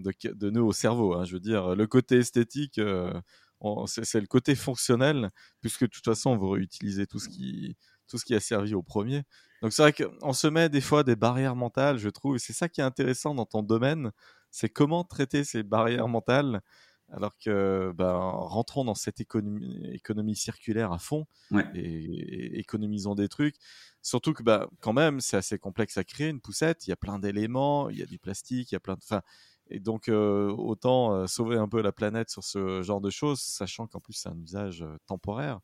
de, 0.00 0.32
de, 0.32 0.50
nœuds 0.50 0.64
au 0.64 0.72
cerveau. 0.72 1.14
Hein. 1.14 1.24
je 1.24 1.34
veux 1.34 1.40
dire, 1.40 1.76
le 1.76 1.86
côté 1.86 2.16
esthétique, 2.16 2.80
c'est 3.86 4.20
le 4.20 4.26
côté 4.26 4.56
fonctionnel, 4.56 5.30
puisque 5.60 5.82
de 5.82 5.86
toute 5.86 6.04
façon, 6.04 6.36
vous 6.36 6.50
réutilisez 6.50 7.06
tout 7.06 7.20
ce 7.20 7.28
qui, 7.28 7.76
tout 8.08 8.18
ce 8.18 8.24
qui 8.24 8.34
a 8.34 8.40
servi 8.40 8.74
au 8.74 8.82
premier. 8.82 9.22
Donc 9.62 9.72
c'est 9.72 9.82
vrai 9.82 9.92
qu'on 9.92 10.32
se 10.32 10.46
met 10.46 10.68
des 10.68 10.80
fois 10.80 11.02
des 11.02 11.16
barrières 11.16 11.56
mentales, 11.56 11.98
je 11.98 12.08
trouve, 12.08 12.36
et 12.36 12.38
c'est 12.38 12.52
ça 12.52 12.68
qui 12.68 12.80
est 12.80 12.84
intéressant 12.84 13.34
dans 13.34 13.46
ton 13.46 13.62
domaine, 13.62 14.12
c'est 14.50 14.68
comment 14.68 15.04
traiter 15.04 15.44
ces 15.44 15.62
barrières 15.62 16.08
mentales, 16.08 16.60
alors 17.12 17.36
que 17.38 17.92
ben, 17.94 18.14
rentrons 18.14 18.84
dans 18.84 18.94
cette 18.94 19.20
économie, 19.20 19.88
économie 19.92 20.34
circulaire 20.34 20.92
à 20.92 20.98
fond 20.98 21.26
et, 21.74 22.58
économisons 22.58 23.14
des 23.14 23.28
trucs. 23.28 23.56
Surtout 24.02 24.32
que 24.32 24.42
ben, 24.42 24.66
quand 24.80 24.92
même, 24.92 25.20
c'est 25.20 25.36
assez 25.36 25.58
complexe 25.58 25.96
à 25.98 26.04
créer 26.04 26.28
une 26.28 26.40
poussette. 26.40 26.86
Il 26.86 26.90
y 26.90 26.92
a 26.92 26.96
plein 26.96 27.18
d'éléments, 27.18 27.90
il 27.90 27.98
y 27.98 28.02
a 28.02 28.06
du 28.06 28.18
plastique, 28.18 28.72
il 28.72 28.74
y 28.74 28.76
a 28.76 28.80
plein 28.80 28.94
de. 28.94 29.00
Enfin, 29.02 29.22
et 29.68 29.80
donc 29.80 30.08
euh, 30.08 30.48
autant 30.50 31.12
euh, 31.12 31.26
sauver 31.26 31.56
un 31.56 31.68
peu 31.68 31.82
la 31.82 31.92
planète 31.92 32.30
sur 32.30 32.44
ce 32.44 32.82
genre 32.82 33.00
de 33.00 33.10
choses, 33.10 33.40
sachant 33.40 33.86
qu'en 33.86 34.00
plus 34.00 34.14
c'est 34.14 34.28
un 34.28 34.38
usage 34.38 34.82
euh, 34.82 34.96
temporaire. 35.06 35.60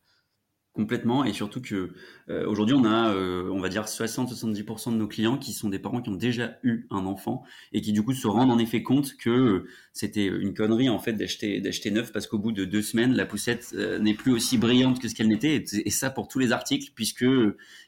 Complètement, 0.73 1.23
et 1.23 1.33
surtout 1.33 1.61
que 1.61 1.91
euh, 2.29 2.47
aujourd'hui 2.47 2.73
on 2.73 2.83
a, 2.83 3.13
euh, 3.13 3.47
on 3.51 3.59
va 3.59 3.69
dire 3.69 3.83
60-70% 3.83 4.91
de 4.91 4.97
nos 4.97 5.07
clients 5.07 5.37
qui 5.37 5.53
sont 5.53 5.69
des 5.69 5.77
parents 5.77 6.01
qui 6.01 6.09
ont 6.09 6.15
déjà 6.15 6.57
eu 6.63 6.87
un 6.89 7.05
enfant 7.05 7.43
et 7.73 7.81
qui 7.81 7.93
du 7.93 8.01
coup 8.01 8.13
se 8.13 8.25
rendent 8.25 8.49
en 8.49 8.57
effet 8.57 8.81
compte 8.81 9.15
que 9.17 9.29
euh, 9.29 9.67
c'était 9.91 10.25
une 10.25 10.55
connerie 10.55 10.89
en 10.89 10.97
fait 10.97 11.13
d'acheter 11.13 11.61
d'acheter 11.61 11.91
neuf 11.91 12.11
parce 12.11 12.25
qu'au 12.25 12.39
bout 12.39 12.51
de 12.51 12.65
deux 12.65 12.81
semaines 12.81 13.13
la 13.13 13.27
poussette 13.27 13.71
n'est 14.01 14.15
plus 14.15 14.33
aussi 14.33 14.57
brillante 14.57 14.99
que 14.99 15.07
ce 15.07 15.13
qu'elle 15.13 15.27
n'était 15.27 15.63
et, 15.71 15.89
ça 15.91 16.09
pour 16.09 16.27
tous 16.27 16.39
les 16.39 16.51
articles 16.51 16.91
puisque 16.95 17.25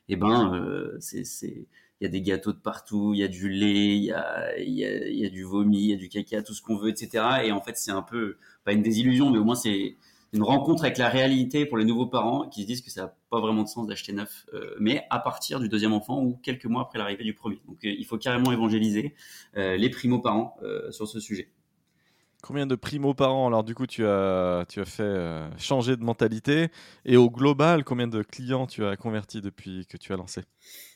eh 0.07 0.15
ben 0.15 0.91
c'est 0.99 1.25
c'est 1.25 1.65
il 2.01 2.03
y 2.03 2.07
a 2.07 2.09
des 2.09 2.21
gâteaux 2.21 2.51
de 2.51 2.59
partout, 2.59 3.13
il 3.13 3.19
y 3.21 3.23
a 3.23 3.27
du 3.27 3.49
lait, 3.49 3.95
il 3.95 4.03
y 4.03 4.11
a, 4.11 4.59
il 4.59 4.73
y 4.73 4.85
a, 4.85 5.07
il 5.07 5.17
y 5.17 5.25
a 5.25 5.29
du 5.29 5.43
vomi, 5.43 5.85
il 5.85 5.89
y 5.91 5.93
a 5.93 5.95
du 5.95 6.09
caca, 6.09 6.43
tout 6.43 6.53
ce 6.53 6.61
qu'on 6.61 6.75
veut, 6.75 6.89
etc. 6.89 7.23
Et 7.45 7.53
en 7.53 7.61
fait, 7.61 7.77
c'est 7.77 7.91
un 7.91 8.01
peu, 8.01 8.35
pas 8.65 8.73
une 8.73 8.81
désillusion, 8.81 9.31
mais 9.31 9.37
au 9.37 9.45
moins 9.45 9.55
c'est, 9.55 9.95
une 10.33 10.43
rencontre 10.43 10.83
avec 10.83 10.97
la 10.97 11.09
réalité 11.09 11.65
pour 11.65 11.77
les 11.77 11.85
nouveaux 11.85 12.07
parents 12.07 12.49
qui 12.49 12.63
se 12.63 12.67
disent 12.67 12.81
que 12.81 12.91
ça 12.91 13.03
n'a 13.03 13.15
pas 13.29 13.39
vraiment 13.39 13.63
de 13.63 13.69
sens 13.69 13.87
d'acheter 13.87 14.11
neuf, 14.11 14.45
euh, 14.53 14.75
mais 14.79 15.05
à 15.09 15.19
partir 15.19 15.59
du 15.59 15.69
deuxième 15.69 15.93
enfant 15.93 16.21
ou 16.21 16.37
quelques 16.43 16.65
mois 16.65 16.81
après 16.81 16.99
l'arrivée 16.99 17.23
du 17.23 17.33
premier. 17.33 17.61
Donc 17.67 17.77
euh, 17.85 17.93
il 17.97 18.05
faut 18.05 18.17
carrément 18.17 18.51
évangéliser 18.51 19.15
euh, 19.55 19.77
les 19.77 19.89
primo-parents 19.89 20.57
sur 20.91 21.07
ce 21.07 21.19
sujet. 21.19 21.49
Combien 22.41 22.67
de 22.67 22.75
primo-parents? 22.75 23.47
Alors 23.47 23.63
du 23.63 23.73
coup 23.73 23.87
tu 23.87 24.05
as, 24.05 24.65
tu 24.67 24.79
as 24.79 24.85
fait 24.85 25.49
changer 25.57 25.95
de 25.95 26.03
mentalité 26.03 26.67
et 27.05 27.17
au 27.17 27.29
global 27.29 27.83
combien 27.83 28.07
de 28.07 28.21
clients 28.21 28.67
tu 28.67 28.85
as 28.85 28.97
convertis 28.97 29.41
depuis 29.41 29.85
que 29.87 29.97
tu 29.97 30.13
as 30.13 30.17
lancé? 30.17 30.43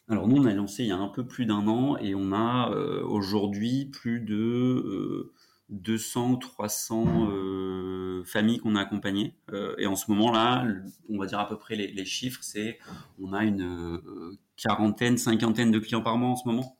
Alors 0.09 0.27
nous 0.27 0.37
on 0.37 0.45
a 0.45 0.53
lancé 0.53 0.83
il 0.83 0.89
y 0.89 0.91
a 0.91 0.97
un 0.97 1.07
peu 1.07 1.25
plus 1.25 1.45
d'un 1.45 1.67
an 1.67 1.97
et 1.97 2.13
on 2.13 2.33
a 2.33 2.69
aujourd'hui 3.03 3.85
plus 3.85 4.19
de 4.19 5.33
200 5.69 6.31
ou 6.31 6.37
300 6.37 7.29
euh, 7.29 8.23
familles 8.25 8.59
qu'on 8.59 8.75
a 8.75 8.81
accompagnées. 8.81 9.35
Euh, 9.51 9.75
et 9.77 9.85
en 9.85 9.95
ce 9.95 10.09
moment-là, 10.11 10.65
on 11.09 11.17
va 11.19 11.25
dire 11.25 11.39
à 11.39 11.47
peu 11.47 11.57
près 11.57 11.75
les, 11.75 12.05
chiffres, 12.05 12.39
c'est 12.43 12.79
on 13.21 13.33
a 13.33 13.43
une 13.43 13.61
euh, 13.61 14.37
quarantaine, 14.57 15.17
cinquantaine 15.17 15.71
de 15.71 15.79
clients 15.79 16.01
par 16.01 16.17
mois 16.17 16.29
en 16.29 16.35
ce 16.35 16.47
moment. 16.47 16.77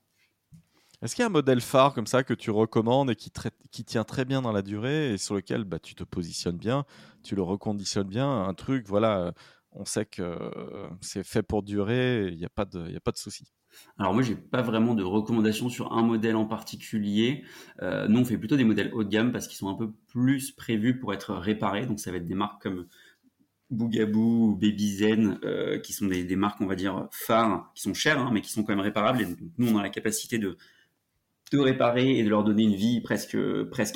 Est-ce 1.01 1.15
qu'il 1.15 1.21
y 1.21 1.23
a 1.23 1.27
un 1.27 1.31
modèle 1.31 1.61
phare 1.61 1.93
comme 1.93 2.07
ça 2.07 2.23
que 2.23 2.33
tu 2.33 2.51
recommandes 2.51 3.11
et 3.11 3.15
qui, 3.15 3.31
tient 3.85 4.03
très 4.03 4.25
bien 4.25 4.41
dans 4.41 4.51
la 4.51 4.61
durée 4.61 5.13
et 5.13 5.17
sur 5.17 5.35
lequel 5.35 5.63
bah, 5.63 5.79
tu 5.79 5.95
te 5.95 6.03
positionnes 6.03 6.57
bien, 6.57 6.83
tu 7.23 7.35
le 7.35 7.41
reconditionnes 7.41 8.09
bien, 8.09 8.29
un 8.43 8.53
truc, 8.53 8.85
voilà, 8.85 9.33
on 9.71 9.85
sait 9.85 10.05
que 10.05 10.37
c'est 10.99 11.23
fait 11.23 11.41
pour 11.41 11.63
durer, 11.63 12.27
il 12.27 12.37
n'y 12.37 12.47
pas 12.47 12.65
de, 12.65 12.85
il 12.89 12.97
a 12.97 12.99
pas 12.99 13.11
de 13.11 13.17
souci. 13.17 13.45
Alors 13.97 14.13
moi, 14.13 14.23
j'ai 14.23 14.35
pas 14.35 14.61
vraiment 14.61 14.95
de 14.95 15.03
recommandations 15.03 15.69
sur 15.69 15.93
un 15.93 16.01
modèle 16.01 16.35
en 16.35 16.45
particulier. 16.45 17.43
Euh, 17.81 18.07
nous, 18.07 18.19
on 18.19 18.25
fait 18.25 18.37
plutôt 18.37 18.57
des 18.57 18.63
modèles 18.63 18.91
haut 18.93 19.03
de 19.03 19.09
gamme 19.09 19.31
parce 19.31 19.47
qu'ils 19.47 19.57
sont 19.57 19.69
un 19.69 19.75
peu 19.75 19.91
plus 20.07 20.51
prévus 20.51 20.99
pour 20.99 21.13
être 21.13 21.33
réparés. 21.33 21.85
Donc 21.85 21.99
ça 21.99 22.11
va 22.11 22.17
être 22.17 22.25
des 22.25 22.35
marques 22.35 22.61
comme 22.61 22.87
Bougaboo 23.69 24.49
ou 24.49 24.55
Babyzen, 24.55 25.39
euh, 25.43 25.79
qui 25.79 25.93
sont 25.93 26.07
des, 26.07 26.35
marques, 26.35 26.61
on 26.61 26.65
va 26.65 26.75
dire, 26.75 27.07
phares, 27.11 27.71
qui 27.75 27.83
sont 27.83 27.93
chères, 27.93 28.19
hein, 28.19 28.31
mais 28.33 28.41
qui 28.41 28.51
sont 28.51 28.63
quand 28.63 28.73
même 28.73 28.79
réparables. 28.83 29.21
Et 29.21 29.27
nous, 29.57 29.73
on 29.73 29.77
a 29.77 29.83
la 29.83 29.89
capacité 29.89 30.39
de, 30.39 30.57
de 31.51 31.59
réparer 31.59 32.17
et 32.17 32.23
de 32.23 32.29
leur 32.29 32.43
donner 32.43 32.63
une 32.63 32.75
vie 32.75 33.01
presque, 33.01 33.37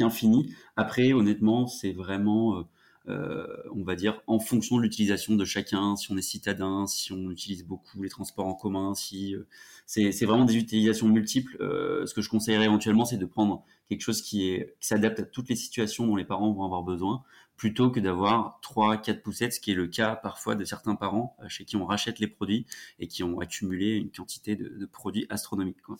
infinie. 0.02 0.54
Après, 0.76 1.14
honnêtement, 1.14 1.68
c'est 1.68 1.94
vraiment... 1.94 2.60
Euh, 2.60 2.64
on 3.08 3.84
va 3.84 3.96
dire, 3.96 4.22
en 4.28 4.40
fonction 4.40 4.78
de 4.78 4.84
l'utilisation 4.84 5.36
de 5.36 5.46
chacun, 5.46 5.96
si 5.96 6.12
on 6.12 6.18
est 6.18 6.22
citadin, 6.22 6.88
si 6.88 7.12
on 7.12 7.30
utilise 7.32 7.66
beaucoup 7.66 8.02
les 8.02 8.10
transports 8.10 8.48
en 8.48 8.54
commun, 8.54 8.94
si 8.96 9.36
euh, 9.36 9.48
c'est 9.86 10.26
vraiment 10.26 10.46
des 10.46 10.56
utilisations 10.56 11.08
multiples. 11.08 11.58
Euh, 11.62 12.06
ce 12.06 12.14
que 12.14 12.22
je 12.22 12.30
conseillerais 12.30 12.66
éventuellement, 12.66 13.06
c'est 13.06 13.18
de 13.18 13.26
prendre 13.26 13.66
quelque 13.90 14.02
chose 14.02 14.22
qui 14.22 14.34
qui 14.80 14.88
s'adapte 14.88 15.20
à 15.20 15.24
toutes 15.24 15.50
les 15.50 15.56
situations 15.56 16.08
dont 16.08 16.16
les 16.16 16.26
parents 16.26 16.52
vont 16.54 16.64
avoir 16.64 16.84
besoin, 16.84 17.24
plutôt 17.58 17.92
que 17.92 18.00
d'avoir 18.00 18.60
trois, 18.62 18.98
quatre 18.98 19.22
poussettes, 19.22 19.54
ce 19.54 19.60
qui 19.60 19.72
est 19.72 19.76
le 19.76 19.88
cas 19.88 20.16
parfois 20.16 20.56
de 20.56 20.66
certains 20.66 20.96
parents 20.96 21.36
chez 21.48 21.66
qui 21.66 21.76
on 21.76 21.86
rachète 21.86 22.20
les 22.20 22.28
produits 22.28 22.66
et 23.00 23.08
qui 23.08 23.24
ont 23.24 23.40
accumulé 23.40 23.96
une 23.96 24.12
quantité 24.12 24.56
de, 24.56 24.70
de 24.70 24.86
produits 24.86 25.28
astronomiques. 25.30 25.82
Quoi. 25.82 25.98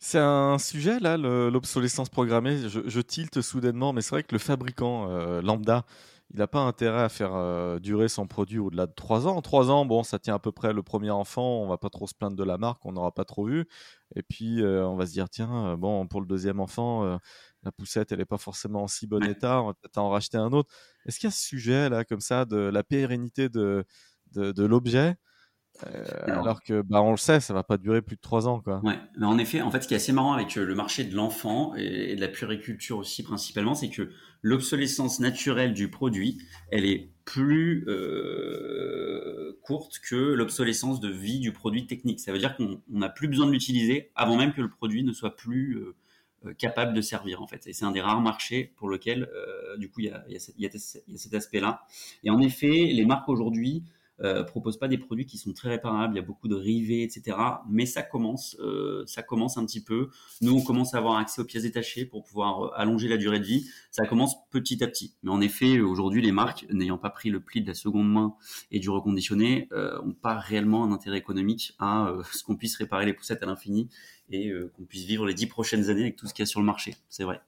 C'est 0.00 0.18
un 0.18 0.58
sujet, 0.58 1.00
là, 1.00 1.16
l'obsolescence 1.16 2.08
programmée. 2.08 2.68
Je, 2.68 2.80
je, 2.86 3.00
tilte 3.00 3.40
soudainement, 3.40 3.92
mais 3.92 4.00
c'est 4.00 4.10
vrai 4.10 4.22
que 4.22 4.32
le 4.32 4.38
fabricant 4.38 5.10
euh, 5.10 5.42
lambda, 5.42 5.84
il 6.30 6.38
n'a 6.38 6.46
pas 6.46 6.60
intérêt 6.60 7.02
à 7.02 7.08
faire 7.08 7.34
euh, 7.34 7.80
durer 7.80 8.08
son 8.08 8.28
produit 8.28 8.58
au-delà 8.60 8.86
de 8.86 8.92
3 8.92 9.26
ans. 9.26 9.40
3 9.42 9.70
ans, 9.72 9.86
bon, 9.86 10.04
ça 10.04 10.20
tient 10.20 10.36
à 10.36 10.38
peu 10.38 10.52
près 10.52 10.72
le 10.72 10.84
premier 10.84 11.10
enfant, 11.10 11.62
on 11.62 11.66
va 11.68 11.78
pas 11.78 11.90
trop 11.90 12.06
se 12.06 12.14
plaindre 12.14 12.36
de 12.36 12.44
la 12.44 12.58
marque, 12.58 12.86
on 12.86 12.92
n'aura 12.92 13.12
pas 13.12 13.24
trop 13.24 13.46
vu. 13.46 13.66
Et 14.14 14.22
puis, 14.22 14.62
euh, 14.62 14.86
on 14.86 14.94
va 14.94 15.04
se 15.06 15.12
dire, 15.12 15.28
tiens, 15.28 15.76
bon, 15.76 16.06
pour 16.06 16.20
le 16.20 16.28
deuxième 16.28 16.60
enfant, 16.60 17.18
la 17.64 17.72
poussette, 17.72 18.12
elle 18.12 18.18
n'est 18.18 18.24
pas 18.24 18.38
forcément 18.38 18.84
en 18.84 18.88
si 18.88 19.08
bon 19.08 19.24
état, 19.24 19.62
on 19.62 19.66
va 19.68 19.74
peut-être 19.74 19.98
en 19.98 20.10
racheter 20.10 20.38
un 20.38 20.52
autre. 20.52 20.72
Est-ce 21.06 21.18
qu'il 21.18 21.26
y 21.26 21.32
a 21.32 21.32
ce 21.32 21.44
sujet, 21.44 21.88
là, 21.88 22.04
comme 22.04 22.20
ça, 22.20 22.44
de 22.44 22.56
la 22.56 22.84
pérennité 22.84 23.48
de, 23.48 23.84
de, 24.32 24.52
de 24.52 24.64
l'objet 24.64 25.16
euh, 25.86 26.04
alors, 26.26 26.62
que, 26.62 26.82
bah, 26.82 27.02
on 27.02 27.12
le 27.12 27.16
sait, 27.16 27.40
ça 27.40 27.54
va 27.54 27.62
pas 27.62 27.76
durer 27.76 28.02
plus 28.02 28.16
de 28.16 28.20
trois 28.20 28.48
ans, 28.48 28.60
quoi. 28.60 28.80
Ouais, 28.82 28.98
mais 29.16 29.26
en 29.26 29.38
effet, 29.38 29.60
en 29.60 29.70
fait, 29.70 29.82
ce 29.82 29.88
qui 29.88 29.94
est 29.94 29.98
assez 29.98 30.12
marrant 30.12 30.32
avec 30.32 30.56
euh, 30.56 30.64
le 30.64 30.74
marché 30.74 31.04
de 31.04 31.14
l'enfant 31.14 31.74
et, 31.76 32.16
de 32.16 32.20
la 32.20 32.28
puériculture 32.28 32.98
aussi 32.98 33.22
principalement, 33.22 33.74
c'est 33.74 33.90
que 33.90 34.10
l'obsolescence 34.42 35.20
naturelle 35.20 35.74
du 35.74 35.90
produit, 35.90 36.38
elle 36.70 36.84
est 36.84 37.10
plus 37.24 37.84
euh, 37.88 39.58
courte 39.62 39.98
que 40.00 40.16
l'obsolescence 40.16 41.00
de 41.00 41.10
vie 41.10 41.40
du 41.40 41.52
produit 41.52 41.86
technique. 41.86 42.20
Ça 42.20 42.32
veut 42.32 42.38
dire 42.38 42.56
qu'on 42.56 42.80
n'a 42.88 43.08
plus 43.08 43.28
besoin 43.28 43.46
de 43.46 43.52
l'utiliser 43.52 44.10
avant 44.14 44.36
même 44.36 44.52
que 44.52 44.62
le 44.62 44.70
produit 44.70 45.04
ne 45.04 45.12
soit 45.12 45.36
plus 45.36 45.78
capable 46.56 46.94
de 46.94 47.00
servir 47.00 47.42
en 47.42 47.46
fait. 47.46 47.66
Et 47.66 47.72
c'est 47.72 47.84
un 47.84 47.90
des 47.90 48.00
rares 48.00 48.22
marchés 48.22 48.72
pour 48.76 48.88
lequel, 48.88 49.28
du 49.76 49.90
coup, 49.90 50.00
il 50.00 50.06
y 50.06 50.10
a, 50.10 50.24
y 50.28 50.66
a, 50.66 50.70
cet 51.16 51.34
aspect-là. 51.34 51.82
Et 52.22 52.30
en 52.30 52.40
effet, 52.40 52.86
les 52.92 53.04
marques 53.04 53.28
aujourd'hui 53.28 53.82
euh, 54.20 54.42
propose 54.42 54.78
pas 54.78 54.88
des 54.88 54.98
produits 54.98 55.26
qui 55.26 55.38
sont 55.38 55.52
très 55.52 55.68
réparables. 55.68 56.14
Il 56.14 56.16
y 56.16 56.20
a 56.20 56.26
beaucoup 56.26 56.48
de 56.48 56.56
rivets, 56.56 57.02
etc. 57.02 57.36
Mais 57.68 57.86
ça 57.86 58.02
commence, 58.02 58.56
euh, 58.60 59.04
ça 59.06 59.22
commence 59.22 59.56
un 59.56 59.64
petit 59.64 59.82
peu. 59.82 60.10
Nous, 60.40 60.52
on 60.52 60.62
commence 60.62 60.94
à 60.94 60.98
avoir 60.98 61.16
accès 61.16 61.40
aux 61.40 61.44
pièces 61.44 61.62
détachées 61.62 62.04
pour 62.04 62.24
pouvoir 62.24 62.62
euh, 62.62 62.70
allonger 62.74 63.08
la 63.08 63.16
durée 63.16 63.38
de 63.38 63.44
vie. 63.44 63.68
Ça 63.90 64.06
commence 64.06 64.34
petit 64.50 64.82
à 64.82 64.88
petit. 64.88 65.14
Mais 65.22 65.30
en 65.30 65.40
effet, 65.40 65.80
aujourd'hui, 65.80 66.22
les 66.22 66.32
marques, 66.32 66.66
n'ayant 66.70 66.98
pas 66.98 67.10
pris 67.10 67.30
le 67.30 67.40
pli 67.40 67.62
de 67.62 67.66
la 67.66 67.74
seconde 67.74 68.10
main 68.10 68.34
et 68.70 68.80
du 68.80 68.90
reconditionné, 68.90 69.68
euh, 69.72 70.00
ont 70.02 70.14
pas 70.14 70.38
réellement 70.38 70.84
un 70.84 70.92
intérêt 70.92 71.18
économique 71.18 71.74
à 71.78 72.12
ce 72.32 72.42
qu'on 72.42 72.56
puisse 72.56 72.76
réparer 72.76 73.06
les 73.06 73.14
poussettes 73.14 73.42
à 73.42 73.46
l'infini 73.46 73.88
et 74.30 74.52
qu'on 74.76 74.84
puisse 74.84 75.04
vivre 75.04 75.26
les 75.26 75.32
dix 75.32 75.46
prochaines 75.46 75.88
années 75.88 76.02
avec 76.02 76.16
tout 76.16 76.26
ce 76.26 76.34
qu'il 76.34 76.42
y 76.42 76.44
a 76.44 76.46
sur 76.46 76.60
le 76.60 76.66
marché. 76.66 76.96
C'est 77.08 77.24
vrai. 77.24 77.40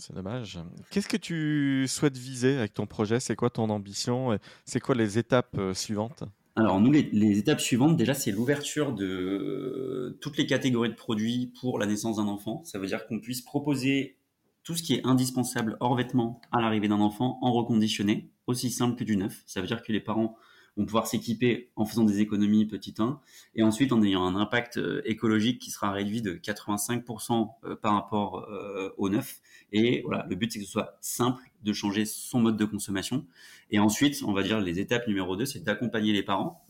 C'est 0.00 0.14
dommage. 0.14 0.58
Qu'est-ce 0.90 1.08
que 1.08 1.18
tu 1.18 1.84
souhaites 1.86 2.16
viser 2.16 2.56
avec 2.56 2.74
ton 2.74 2.86
projet? 2.86 3.20
C'est 3.20 3.36
quoi 3.36 3.50
ton 3.50 3.68
ambition? 3.68 4.38
C'est 4.64 4.80
quoi 4.80 4.94
les 4.94 5.18
étapes 5.18 5.58
euh, 5.58 5.74
suivantes? 5.74 6.24
Alors 6.56 6.80
nous, 6.80 6.90
les, 6.90 7.38
étapes 7.38 7.60
suivantes, 7.60 7.96
déjà, 7.96 8.14
c'est 8.14 8.32
l'ouverture 8.32 8.92
de 8.92 9.06
euh, 9.06 10.18
toutes 10.20 10.36
les 10.36 10.46
catégories 10.46 10.88
de 10.88 10.94
produits 10.94 11.52
pour 11.60 11.78
la 11.78 11.86
naissance 11.86 12.16
d'un 12.16 12.26
enfant. 12.26 12.62
Ça 12.64 12.78
veut 12.78 12.86
dire 12.86 13.06
qu'on 13.06 13.20
puisse 13.20 13.42
proposer 13.42 14.16
tout 14.62 14.74
ce 14.74 14.82
qui 14.82 14.94
est 14.94 15.06
indispensable 15.06 15.76
hors 15.80 15.94
vêtements 15.96 16.40
à 16.50 16.60
l'arrivée 16.60 16.88
d'un 16.88 17.00
enfant 17.00 17.38
en 17.42 17.52
reconditionné, 17.52 18.30
aussi 18.46 18.70
simple 18.70 18.96
que 18.96 19.04
du 19.04 19.16
neuf. 19.16 19.42
Ça 19.46 19.60
veut 19.60 19.66
dire 19.66 19.82
que 19.82 19.92
les 19.92 20.00
parents 20.00 20.36
vont 20.76 20.84
pouvoir 20.84 21.06
s'équiper 21.06 21.70
en 21.76 21.84
faisant 21.84 22.04
des 22.04 22.20
économies 22.20 22.66
petit 22.66 22.94
1 22.98 23.20
et 23.54 23.62
ensuite 23.62 23.92
en 23.92 24.02
ayant 24.02 24.24
un 24.24 24.36
impact 24.36 24.78
euh, 24.78 25.02
écologique 25.04 25.60
qui 25.60 25.70
sera 25.70 25.90
réduit 25.90 26.22
de 26.22 26.34
85% 26.34 27.50
euh, 27.64 27.76
par 27.76 27.94
rapport 27.94 28.46
euh, 28.50 28.90
au 28.96 29.08
neuf. 29.08 29.40
Et 29.72 30.02
voilà, 30.04 30.26
le 30.28 30.36
but 30.36 30.52
c'est 30.52 30.58
que 30.58 30.64
ce 30.64 30.70
soit 30.70 30.96
simple 31.00 31.42
de 31.62 31.72
changer 31.72 32.04
son 32.04 32.40
mode 32.40 32.56
de 32.56 32.64
consommation. 32.64 33.26
Et 33.70 33.78
ensuite, 33.78 34.22
on 34.26 34.32
va 34.32 34.42
dire 34.42 34.60
les 34.60 34.80
étapes 34.80 35.06
numéro 35.06 35.36
2, 35.36 35.44
c'est 35.44 35.60
d'accompagner 35.60 36.12
les 36.12 36.22
parents 36.22 36.64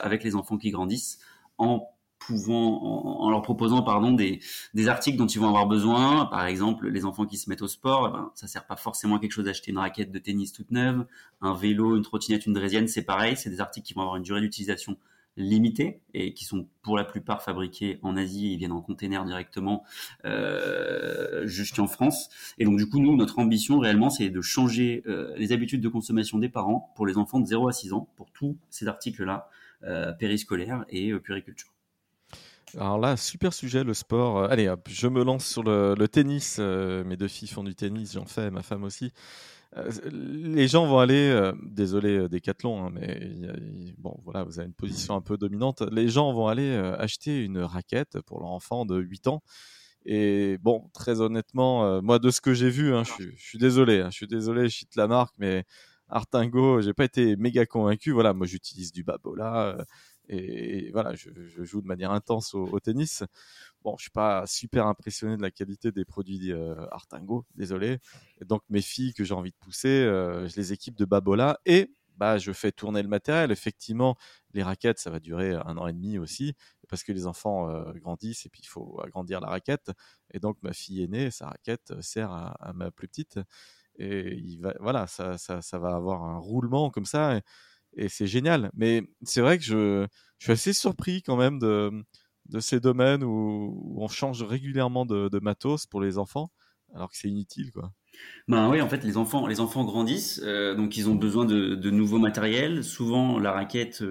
avec 0.00 0.22
les 0.22 0.36
enfants 0.36 0.58
qui 0.58 0.70
grandissent 0.70 1.18
en 1.58 1.88
pouvant, 2.18 3.20
en, 3.20 3.30
leur 3.30 3.42
proposant 3.42 3.82
pardon 3.82 4.12
des, 4.12 4.40
des, 4.72 4.88
articles 4.88 5.18
dont 5.18 5.26
ils 5.26 5.38
vont 5.38 5.48
avoir 5.48 5.66
besoin. 5.66 6.26
Par 6.26 6.46
exemple, 6.46 6.88
les 6.88 7.04
enfants 7.04 7.26
qui 7.26 7.36
se 7.36 7.50
mettent 7.50 7.62
au 7.62 7.68
sport, 7.68 8.08
eh 8.08 8.12
ben, 8.12 8.30
ça 8.34 8.46
sert 8.46 8.66
pas 8.66 8.76
forcément 8.76 9.16
à 9.16 9.18
quelque 9.18 9.32
chose 9.32 9.44
d'acheter 9.44 9.70
une 9.70 9.78
raquette 9.78 10.10
de 10.10 10.18
tennis 10.18 10.52
toute 10.52 10.70
neuve, 10.70 11.06
un 11.40 11.54
vélo, 11.54 11.96
une 11.96 12.02
trottinette, 12.02 12.46
une 12.46 12.54
draisienne, 12.54 12.88
c'est 12.88 13.04
pareil. 13.04 13.36
C'est 13.36 13.50
des 13.50 13.60
articles 13.60 13.86
qui 13.86 13.94
vont 13.94 14.02
avoir 14.02 14.16
une 14.16 14.22
durée 14.22 14.40
d'utilisation 14.40 14.96
limitée 15.36 16.00
et 16.12 16.32
qui 16.32 16.44
sont 16.44 16.68
pour 16.82 16.96
la 16.96 17.04
plupart 17.04 17.42
fabriqués 17.42 17.98
en 18.02 18.16
Asie, 18.16 18.52
ils 18.52 18.56
viennent 18.56 18.72
en 18.72 18.80
container 18.80 19.24
directement 19.24 19.84
euh, 20.24 21.46
jusqu'en 21.46 21.86
France. 21.86 22.28
Et 22.58 22.64
donc 22.64 22.76
du 22.76 22.88
coup, 22.88 23.00
nous, 23.00 23.16
notre 23.16 23.38
ambition 23.38 23.78
réellement, 23.78 24.10
c'est 24.10 24.30
de 24.30 24.40
changer 24.40 25.02
euh, 25.06 25.34
les 25.36 25.52
habitudes 25.52 25.80
de 25.80 25.88
consommation 25.88 26.38
des 26.38 26.48
parents 26.48 26.92
pour 26.94 27.06
les 27.06 27.18
enfants 27.18 27.40
de 27.40 27.46
0 27.46 27.68
à 27.68 27.72
6 27.72 27.92
ans, 27.92 28.08
pour 28.16 28.30
tous 28.30 28.56
ces 28.70 28.86
articles-là, 28.86 29.48
euh, 29.82 30.12
périscolaires 30.12 30.84
et 30.88 31.10
euh, 31.10 31.18
puriculture. 31.18 31.73
Alors 32.76 32.98
là, 32.98 33.16
super 33.16 33.52
sujet, 33.52 33.84
le 33.84 33.94
sport. 33.94 34.38
Euh, 34.38 34.48
allez, 34.48 34.68
hop, 34.68 34.88
je 34.88 35.06
me 35.06 35.22
lance 35.22 35.46
sur 35.46 35.62
le, 35.62 36.06
tennis. 36.06 36.56
Euh, 36.58 37.04
mes 37.04 37.16
deux 37.16 37.28
filles 37.28 37.48
font 37.48 37.62
du 37.62 37.74
tennis, 37.74 38.14
j'en 38.14 38.24
fais, 38.24 38.50
ma 38.50 38.62
femme 38.62 38.82
aussi. 38.82 39.12
Euh, 39.76 39.90
les 40.10 40.66
gens 40.66 40.86
vont 40.86 40.98
aller, 40.98 41.52
désolé 41.62 42.28
Décathlon, 42.28 42.84
hein, 42.86 42.90
mais 42.92 43.32
bon, 43.98 44.18
voilà, 44.24 44.44
vous 44.44 44.58
avez 44.58 44.66
une 44.66 44.74
position 44.74 45.14
un 45.14 45.20
peu 45.20 45.36
dominante. 45.36 45.82
Les 45.92 46.08
gens 46.08 46.32
vont 46.32 46.48
aller 46.48 46.74
acheter 46.98 47.44
une 47.44 47.58
raquette 47.58 48.20
pour 48.22 48.40
leur 48.40 48.50
enfant 48.50 48.86
de 48.86 48.98
8 48.98 49.28
ans. 49.28 49.42
Et 50.06 50.58
bon, 50.58 50.90
très 50.92 51.20
honnêtement, 51.20 52.02
moi, 52.02 52.18
de 52.18 52.30
ce 52.30 52.40
que 52.40 52.54
j'ai 52.54 52.70
vu, 52.70 52.94
hein, 52.94 53.04
je, 53.04 53.30
suis 53.36 53.58
désolé, 53.58 54.00
hein, 54.00 54.10
je 54.10 54.16
suis 54.16 54.26
désolé, 54.26 54.68
je 54.68 54.78
cite 54.78 54.96
la 54.96 55.06
marque, 55.06 55.34
mais 55.38 55.64
Artingo, 56.08 56.80
j'ai 56.82 56.92
pas 56.92 57.04
été 57.04 57.36
méga 57.36 57.66
convaincu. 57.66 58.10
Voilà, 58.12 58.34
moi, 58.34 58.46
j'utilise 58.46 58.92
du 58.92 59.04
Babola 59.04 59.76
et, 60.28 60.90
voilà, 60.92 61.14
je, 61.14 61.30
joue 61.64 61.82
de 61.82 61.86
manière 61.86 62.12
intense 62.12 62.54
au, 62.54 62.80
tennis. 62.80 63.24
Bon, 63.82 63.94
je 63.98 64.04
suis 64.04 64.10
pas 64.10 64.46
super 64.46 64.86
impressionné 64.86 65.36
de 65.36 65.42
la 65.42 65.50
qualité 65.50 65.92
des 65.92 66.04
produits 66.04 66.52
euh, 66.52 66.86
désolé. 67.54 67.98
donc 68.46 68.62
mes 68.70 68.80
filles 68.80 69.12
que 69.12 69.24
j'ai 69.24 69.34
envie 69.34 69.50
de 69.50 69.56
pousser, 69.56 69.88
euh, 69.88 70.48
je 70.48 70.56
les 70.56 70.72
équipe 70.72 70.96
de 70.96 71.04
Babola 71.04 71.60
et 71.66 71.90
bah 72.16 72.38
je 72.38 72.52
fais 72.52 72.72
tourner 72.72 73.02
le 73.02 73.08
matériel. 73.08 73.50
Effectivement, 73.50 74.16
les 74.52 74.62
raquettes, 74.62 74.98
ça 75.00 75.10
va 75.10 75.20
durer 75.20 75.54
un 75.54 75.76
an 75.76 75.86
et 75.86 75.92
demi 75.92 76.18
aussi 76.18 76.54
parce 76.88 77.02
que 77.02 77.12
les 77.12 77.26
enfants 77.26 77.68
euh, 77.68 77.92
grandissent 77.94 78.46
et 78.46 78.48
puis 78.48 78.62
il 78.62 78.68
faut 78.68 79.00
agrandir 79.02 79.40
la 79.40 79.48
raquette. 79.48 79.90
Et 80.32 80.38
donc 80.40 80.56
ma 80.62 80.72
fille 80.72 81.02
aînée, 81.02 81.30
sa 81.30 81.48
raquette 81.48 81.92
sert 82.00 82.30
à, 82.30 82.72
ma 82.74 82.90
plus 82.90 83.08
petite 83.08 83.38
et 83.96 84.58
voilà, 84.80 85.06
ça, 85.06 85.36
va 85.78 85.94
avoir 85.94 86.24
un 86.24 86.38
roulement 86.38 86.90
comme 86.90 87.04
ça. 87.04 87.36
Et, 87.36 87.42
et 87.96 88.08
c'est 88.08 88.26
génial. 88.26 88.70
Mais 88.74 89.02
c'est 89.22 89.40
vrai 89.40 89.58
que 89.58 89.64
je, 89.64 90.06
je, 90.38 90.44
suis 90.44 90.52
assez 90.52 90.72
surpris 90.72 91.22
quand 91.22 91.36
même 91.36 91.58
de, 91.58 91.90
de 92.46 92.60
ces 92.60 92.80
domaines 92.80 93.24
où, 93.24 93.96
on 93.98 94.08
change 94.08 94.42
régulièrement 94.42 95.06
de, 95.06 95.28
de, 95.28 95.38
matos 95.38 95.86
pour 95.86 96.00
les 96.00 96.18
enfants, 96.18 96.50
alors 96.94 97.10
que 97.10 97.16
c'est 97.16 97.28
inutile, 97.28 97.72
quoi. 97.72 97.92
Ben 98.46 98.70
oui, 98.70 98.80
en 98.80 98.88
fait, 98.88 99.02
les 99.02 99.16
enfants, 99.16 99.46
les 99.46 99.58
enfants 99.58 99.84
grandissent, 99.84 100.40
euh, 100.44 100.76
donc 100.76 100.96
ils 100.96 101.08
ont 101.08 101.16
besoin 101.16 101.44
de, 101.44 101.74
de, 101.74 101.90
nouveaux 101.90 102.20
matériels. 102.20 102.84
Souvent, 102.84 103.40
la 103.40 103.50
raquette 103.50 104.04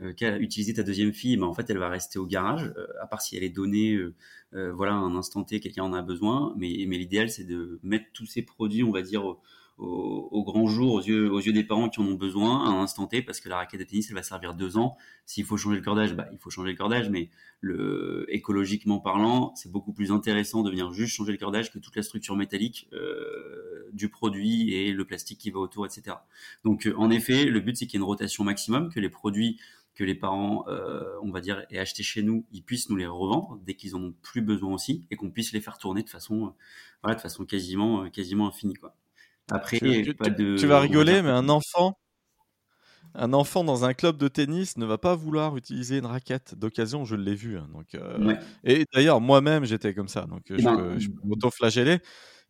euh, 0.00 0.12
qu'a 0.12 0.38
utilisée 0.38 0.74
ta 0.74 0.84
deuxième 0.84 1.12
fille, 1.12 1.36
ben, 1.36 1.46
en 1.46 1.54
fait, 1.54 1.68
elle 1.68 1.78
va 1.78 1.88
rester 1.88 2.18
au 2.20 2.26
garage, 2.26 2.72
euh, 2.76 2.86
à 3.02 3.06
part 3.06 3.20
si 3.20 3.36
elle 3.36 3.42
est 3.42 3.48
donnée, 3.48 3.94
euh, 3.94 4.14
euh, 4.54 4.72
voilà, 4.72 4.92
un 4.92 5.16
instant 5.16 5.42
T, 5.44 5.60
quelqu'un 5.60 5.84
en 5.84 5.92
a 5.92 6.02
besoin. 6.02 6.54
Mais, 6.56 6.84
mais 6.86 6.98
l'idéal, 6.98 7.30
c'est 7.30 7.44
de 7.44 7.80
mettre 7.82 8.06
tous 8.12 8.26
ces 8.26 8.42
produits, 8.42 8.84
on 8.84 8.92
va 8.92 9.02
dire, 9.02 9.36
au, 9.78 10.42
grand 10.44 10.66
jour 10.66 10.94
aux 10.94 11.00
yeux, 11.00 11.30
aux 11.30 11.40
yeux 11.40 11.52
des 11.52 11.62
parents 11.62 11.88
qui 11.88 12.00
en 12.00 12.06
ont 12.06 12.14
besoin 12.14 12.64
à 12.64 12.70
un 12.70 12.82
instant 12.82 13.06
T 13.06 13.22
parce 13.22 13.40
que 13.40 13.48
la 13.48 13.56
raquette 13.56 13.80
de 13.80 13.84
tennis 13.84 14.08
elle 14.08 14.16
va 14.16 14.22
servir 14.22 14.54
deux 14.54 14.76
ans. 14.76 14.96
S'il 15.24 15.44
faut 15.44 15.56
changer 15.56 15.76
le 15.76 15.82
cordage, 15.82 16.14
bah, 16.14 16.28
il 16.32 16.38
faut 16.38 16.50
changer 16.50 16.72
le 16.72 16.76
cordage, 16.76 17.10
mais 17.10 17.30
le, 17.60 18.26
écologiquement 18.28 18.98
parlant, 18.98 19.54
c'est 19.54 19.70
beaucoup 19.70 19.92
plus 19.92 20.10
intéressant 20.10 20.62
de 20.62 20.70
venir 20.70 20.90
juste 20.90 21.14
changer 21.14 21.32
le 21.32 21.38
cordage 21.38 21.72
que 21.72 21.78
toute 21.78 21.94
la 21.94 22.02
structure 22.02 22.36
métallique 22.36 22.88
euh, 22.92 23.88
du 23.92 24.08
produit 24.08 24.74
et 24.74 24.92
le 24.92 25.04
plastique 25.04 25.38
qui 25.38 25.50
va 25.50 25.60
autour, 25.60 25.86
etc. 25.86 26.16
Donc 26.64 26.86
euh, 26.86 26.94
en 26.96 27.10
effet, 27.10 27.44
le 27.44 27.60
but 27.60 27.76
c'est 27.76 27.86
qu'il 27.86 27.94
y 27.94 28.02
ait 28.02 28.04
une 28.04 28.08
rotation 28.08 28.44
maximum, 28.44 28.90
que 28.92 29.00
les 29.00 29.10
produits 29.10 29.58
que 29.94 30.04
les 30.04 30.14
parents, 30.14 30.64
euh, 30.68 31.02
on 31.22 31.32
va 31.32 31.40
dire, 31.40 31.66
aient 31.70 31.78
achetés 31.78 32.04
chez 32.04 32.22
nous, 32.22 32.46
ils 32.52 32.62
puissent 32.62 32.88
nous 32.88 32.94
les 32.94 33.06
revendre 33.06 33.58
dès 33.66 33.74
qu'ils 33.74 33.96
en 33.96 34.02
ont 34.04 34.14
plus 34.22 34.42
besoin 34.42 34.72
aussi, 34.72 35.04
et 35.10 35.16
qu'on 35.16 35.28
puisse 35.28 35.52
les 35.52 35.60
faire 35.60 35.76
tourner 35.76 36.04
de 36.04 36.08
façon, 36.08 36.54
voilà, 37.02 37.16
de 37.16 37.20
façon 37.20 37.44
quasiment, 37.44 38.08
quasiment 38.08 38.46
infinie, 38.46 38.74
quoi. 38.74 38.94
Après, 39.50 39.78
tu, 39.78 40.14
pas 40.14 40.30
de, 40.30 40.56
tu 40.56 40.66
vas 40.66 40.80
rigoler, 40.80 41.22
mais 41.22 41.30
un 41.30 41.48
enfant, 41.48 41.96
un 43.14 43.32
enfant 43.32 43.64
dans 43.64 43.84
un 43.84 43.94
club 43.94 44.16
de 44.16 44.28
tennis 44.28 44.76
ne 44.76 44.86
va 44.86 44.98
pas 44.98 45.14
vouloir 45.14 45.56
utiliser 45.56 45.98
une 45.98 46.06
raquette 46.06 46.54
d'occasion. 46.54 47.04
Je 47.04 47.16
l'ai 47.16 47.34
vu. 47.34 47.58
Hein, 47.58 47.68
donc, 47.72 47.94
euh, 47.94 48.36
Et 48.64 48.84
d'ailleurs, 48.92 49.20
moi-même, 49.20 49.64
j'étais 49.64 49.94
comme 49.94 50.08
ça. 50.08 50.22
Donc, 50.22 50.42
eh 50.50 50.62
ben, 50.62 50.98
je, 50.98 51.08
peux, 51.08 51.20
m'auto-flageller. 51.24 51.98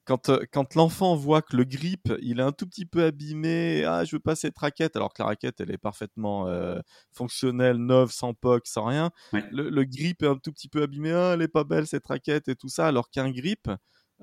Quand, 0.04 0.30
euh, 0.30 0.44
quand 0.50 0.74
l'enfant 0.74 1.14
voit 1.16 1.42
que 1.42 1.54
le 1.54 1.64
grip, 1.64 2.12
il 2.22 2.40
est 2.40 2.42
un 2.42 2.52
tout 2.52 2.66
petit 2.66 2.86
peu 2.86 3.04
abîmé, 3.04 3.84
ah, 3.84 4.04
je 4.04 4.16
veux 4.16 4.20
pas 4.20 4.34
cette 4.36 4.56
raquette, 4.56 4.96
alors 4.96 5.12
que 5.12 5.22
la 5.22 5.26
raquette, 5.26 5.60
elle 5.60 5.70
est 5.70 5.78
parfaitement 5.78 6.48
euh, 6.48 6.80
fonctionnelle, 7.12 7.76
neuve, 7.76 8.10
sans 8.10 8.32
poc, 8.32 8.66
sans 8.66 8.86
rien. 8.86 9.10
Le, 9.32 9.68
le, 9.68 9.84
grip 9.84 10.22
est 10.22 10.26
un 10.26 10.36
tout 10.36 10.50
petit 10.50 10.68
peu 10.68 10.82
abîmé, 10.82 11.12
ah, 11.12 11.32
elle 11.34 11.42
est 11.42 11.48
pas 11.48 11.64
belle 11.64 11.86
cette 11.86 12.06
raquette 12.06 12.48
et 12.48 12.56
tout 12.56 12.70
ça, 12.70 12.86
alors 12.86 13.10
qu'un 13.10 13.30
grip, 13.30 13.68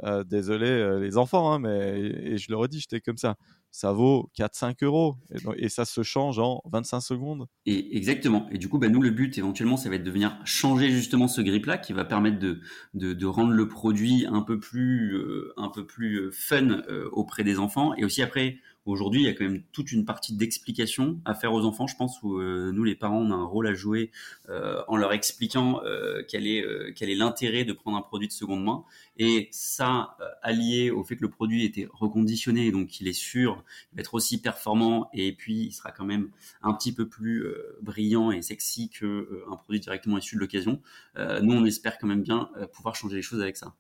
euh, 0.03 0.23
désolé 0.23 0.67
euh, 0.67 0.99
les 0.99 1.17
enfants, 1.17 1.53
hein, 1.53 1.59
mais 1.59 1.99
et 1.99 2.37
je 2.37 2.49
le 2.49 2.57
redis, 2.57 2.81
j'étais 2.81 2.99
comme 2.99 3.17
ça. 3.17 3.35
Ça 3.71 3.91
vaut 3.91 4.29
4-5 4.37 4.83
euros 4.83 5.17
et, 5.57 5.67
ça 5.67 5.83
se 5.83 6.01
change 6.01 6.39
en 6.39 6.61
25 6.65 7.01
secondes. 7.01 7.45
Exactement. 7.65 8.47
Et 8.49 8.57
du 8.57 8.69
coup, 8.69 8.77
bah, 8.77 8.87
nous, 8.87 9.01
le 9.01 9.09
but 9.09 9.37
éventuellement, 9.37 9.75
ça 9.75 9.89
va 9.89 9.95
être 9.95 10.03
de 10.03 10.11
venir 10.11 10.37
changer 10.45 10.89
justement 10.91 11.27
ce 11.27 11.41
grip-là 11.41 11.77
qui 11.77 11.91
va 11.91 12.05
permettre 12.05 12.39
de, 12.39 12.61
de, 12.93 13.25
rendre 13.25 13.51
le 13.51 13.67
produit 13.67 14.25
un 14.29 14.41
peu 14.41 14.59
plus, 14.59 15.17
euh, 15.17 15.53
un 15.57 15.67
peu 15.67 15.85
plus 15.85 16.31
fun 16.31 16.83
auprès 17.11 17.43
des 17.43 17.59
enfants. 17.59 17.93
Et 17.95 18.05
aussi 18.05 18.21
après, 18.21 18.59
Aujourd'hui, 18.85 19.21
il 19.21 19.25
y 19.25 19.29
a 19.29 19.33
quand 19.33 19.45
même 19.45 19.63
toute 19.71 19.91
une 19.91 20.05
partie 20.05 20.35
d'explication 20.35 21.19
à 21.25 21.33
faire 21.33 21.53
aux 21.53 21.65
enfants, 21.65 21.87
je 21.87 21.95
pense, 21.95 22.21
où 22.21 22.37
euh, 22.37 22.71
nous, 22.71 22.83
les 22.83 22.93
parents, 22.93 23.17
on 23.17 23.31
a 23.31 23.33
un 23.33 23.45
rôle 23.45 23.65
à 23.65 23.73
jouer 23.73 24.11
euh, 24.49 24.83
en 24.87 24.95
leur 24.95 25.11
expliquant 25.11 25.81
euh, 25.83 26.21
quel 26.27 26.45
est 26.45 26.63
quel 26.93 27.09
est 27.09 27.15
l'intérêt 27.15 27.65
de 27.65 27.73
prendre 27.73 27.97
un 27.97 28.03
produit 28.03 28.27
de 28.27 28.33
seconde 28.33 28.63
main. 28.63 28.83
Et 29.17 29.49
ça, 29.51 30.15
allié 30.43 30.91
au 30.91 31.03
fait 31.03 31.15
que 31.15 31.23
le 31.23 31.31
produit 31.31 31.65
était 31.65 31.87
reconditionné, 31.91 32.71
donc 32.71 33.01
il 33.01 33.07
est 33.07 33.13
sûr, 33.13 33.63
il 33.91 33.95
va 33.95 34.01
être 34.01 34.13
aussi 34.13 34.39
performant, 34.39 35.09
et 35.13 35.33
puis 35.33 35.63
il 35.63 35.71
sera 35.71 35.91
quand 35.91 36.05
même 36.05 36.29
un 36.61 36.73
petit 36.73 36.93
peu 36.93 37.07
plus 37.07 37.47
brillant 37.81 38.29
et 38.29 38.43
sexy 38.43 38.89
que 38.89 39.43
un 39.51 39.55
produit 39.55 39.79
directement 39.79 40.19
issu 40.19 40.35
de 40.35 40.41
l'occasion. 40.41 40.79
nous, 41.17 41.53
on 41.53 41.65
espère 41.65 41.97
quand 41.97 42.07
même 42.07 42.21
bien 42.21 42.49
pouvoir 42.73 42.95
changer 42.95 43.15
les 43.15 43.23
choses 43.23 43.41
avec 43.41 43.57
ça. 43.57 43.73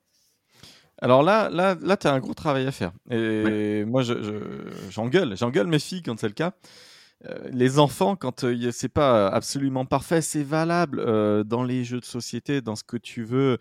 Alors 1.01 1.23
là, 1.23 1.49
là, 1.49 1.75
là, 1.81 1.97
tu 1.97 2.07
as 2.07 2.13
un 2.13 2.19
gros 2.19 2.33
travail 2.33 2.65
à 2.67 2.71
faire. 2.71 2.91
Et 3.11 3.83
moi, 3.85 4.01
j'engueule, 4.89 5.31
je, 5.31 5.35
j'engueule 5.35 5.67
mes 5.67 5.79
filles 5.79 6.03
quand 6.03 6.17
c'est 6.19 6.27
le 6.27 6.33
cas. 6.33 6.53
Euh, 7.23 7.49
les 7.51 7.79
enfants, 7.79 8.15
quand 8.15 8.43
euh, 8.43 8.71
c'est 8.71 8.89
pas 8.89 9.27
absolument 9.29 9.85
parfait, 9.85 10.21
c'est 10.21 10.43
valable 10.43 10.99
euh, 10.99 11.43
dans 11.43 11.63
les 11.63 11.83
jeux 11.83 11.99
de 11.99 12.05
société, 12.05 12.61
dans 12.61 12.75
ce 12.75 12.83
que 12.83 12.97
tu 12.97 13.23
veux. 13.23 13.57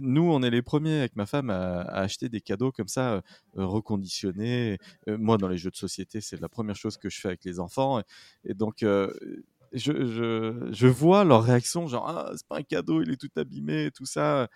Nous, 0.00 0.22
on 0.22 0.42
est 0.42 0.50
les 0.50 0.62
premiers 0.62 0.98
avec 0.98 1.16
ma 1.16 1.26
femme 1.26 1.50
à, 1.50 1.80
acheter 1.80 2.28
des 2.28 2.40
cadeaux 2.40 2.70
comme 2.70 2.88
ça, 2.88 3.22
reconditionnés. 3.54 4.78
moi, 5.06 5.38
dans 5.38 5.48
les 5.48 5.58
jeux 5.58 5.70
de 5.70 5.76
société, 5.76 6.20
c'est 6.20 6.40
la 6.40 6.48
première 6.48 6.76
chose 6.76 6.96
que 6.96 7.08
je 7.08 7.20
fais 7.20 7.28
avec 7.28 7.44
les 7.44 7.60
enfants. 7.60 8.02
Et, 8.44 8.54
donc, 8.54 8.78
je, 8.80 9.10
je, 9.72 10.68
je, 10.70 10.86
vois 10.86 11.24
leur 11.24 11.42
réaction, 11.44 11.86
genre, 11.86 12.08
ah, 12.08 12.32
c'est 12.36 12.46
pas 12.46 12.58
un 12.58 12.62
cadeau, 12.62 13.02
il 13.02 13.10
est 13.10 13.16
tout 13.16 13.30
abîmé, 13.36 13.90
tout 13.94 14.06
ça 14.06 14.48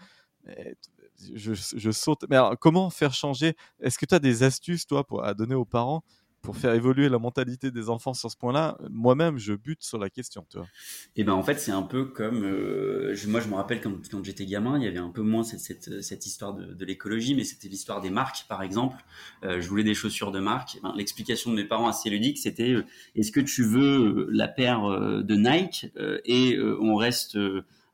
je, 1.35 1.91
saute. 1.91 2.25
Mais 2.31 2.39
comment 2.61 2.91
faire 2.91 3.15
changer? 3.15 3.57
Est-ce 3.81 3.99
que 3.99 4.07
tu 4.07 4.15
as 4.15 4.19
des 4.19 4.43
astuces, 4.43 4.87
toi, 4.87 5.05
pour, 5.05 5.25
à 5.25 5.35
donner 5.35 5.55
aux 5.55 5.65
parents 5.65 6.03
pour 6.43 6.57
faire 6.57 6.75
évoluer 6.75 7.09
la 7.09 7.19
mentalité 7.19 7.71
des 7.71 7.89
enfants 7.89 8.15
sur 8.15 8.31
ce 8.31 8.37
point-là, 8.37 8.77
moi-même, 8.91 9.39
je 9.39 9.55
bute 9.55 9.83
sur 9.83 9.99
la 9.99 10.11
question, 10.11 10.45
toi. 10.51 10.63
Et 11.15 11.21
eh 11.21 11.25
ben 11.25 11.33
en 11.33 11.43
fait, 11.43 11.59
c'est 11.61 11.71
un 11.71 11.83
peu 11.83 12.05
comme 12.05 12.43
euh, 12.45 13.15
moi, 13.29 13.41
je 13.41 13.49
me 13.49 13.55
rappelle 13.55 13.81
quand, 13.81 14.25
j'étais 14.25 14.45
gamin, 14.45 14.77
il 14.77 14.85
y 14.85 14.89
avait 14.89 14.99
un 14.99 15.11
peu 15.11 15.23
moins 15.23 15.45
cette, 15.45 16.27
histoire 16.27 16.53
de, 16.55 16.85
l'écologie, 16.85 17.37
mais 17.37 17.45
c'était 17.45 17.69
l'histoire 17.69 18.01
des 18.01 18.11
marques, 18.11 18.45
par 18.49 18.63
exemple. 18.63 18.97
Euh, 19.45 19.61
je 19.61 19.69
voulais 19.69 19.85
des 19.85 19.95
chaussures 19.95 20.33
de 20.33 20.41
marque. 20.41 20.79
Ben, 20.83 20.93
L'explication 20.97 21.53
de 21.53 21.57
mes 21.57 21.65
parents 21.65 21.87
assez 21.87 22.11
ludique, 22.11 22.39
c'était 22.39 22.73
euh, 22.73 22.85
est-ce 23.15 23.31
que 23.31 23.41
tu 23.41 23.63
veux 23.63 24.27
la 24.31 24.49
paire 24.49 24.83
de 24.83 25.35
Nike 25.35 25.93
et 26.25 26.59
on 26.81 26.97
reste 26.97 27.39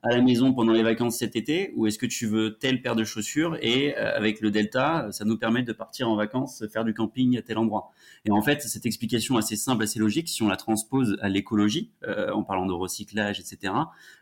à 0.09 0.17
la 0.17 0.23
maison 0.23 0.55
pendant 0.55 0.73
les 0.73 0.83
vacances 0.83 1.19
cet 1.19 1.37
été 1.37 1.73
ou 1.77 1.87
est-ce 1.87 1.99
que 1.99 2.07
tu 2.07 2.27
veux 2.27 2.57
telle 2.57 2.81
paire 2.81 2.97
de 2.97 3.05
chaussures 3.05 3.59
et 3.61 3.95
euh, 3.97 4.17
avec 4.17 4.41
le 4.41 4.51
delta, 4.51 5.09
ça 5.13 5.25
nous 5.25 5.37
permet 5.37 5.63
de 5.63 5.73
partir 5.73 6.09
en 6.09 6.17
vacances, 6.17 6.65
faire 6.73 6.85
du 6.85 6.95
camping 6.95 7.37
à 7.37 7.43
tel 7.43 7.59
endroit. 7.59 7.91
Et 8.25 8.31
en 8.31 8.41
fait, 8.41 8.63
cette 8.63 8.87
explication 8.87 9.37
assez 9.37 9.57
simple, 9.57 9.83
assez 9.83 9.99
logique, 9.99 10.29
si 10.29 10.43
on 10.43 10.49
la 10.49 10.57
transpose 10.57 11.19
à 11.21 11.29
l'écologie, 11.29 11.93
euh, 12.05 12.31
en 12.31 12.43
parlant 12.43 12.65
de 12.65 12.73
recyclage, 12.73 13.39
etc., 13.39 13.75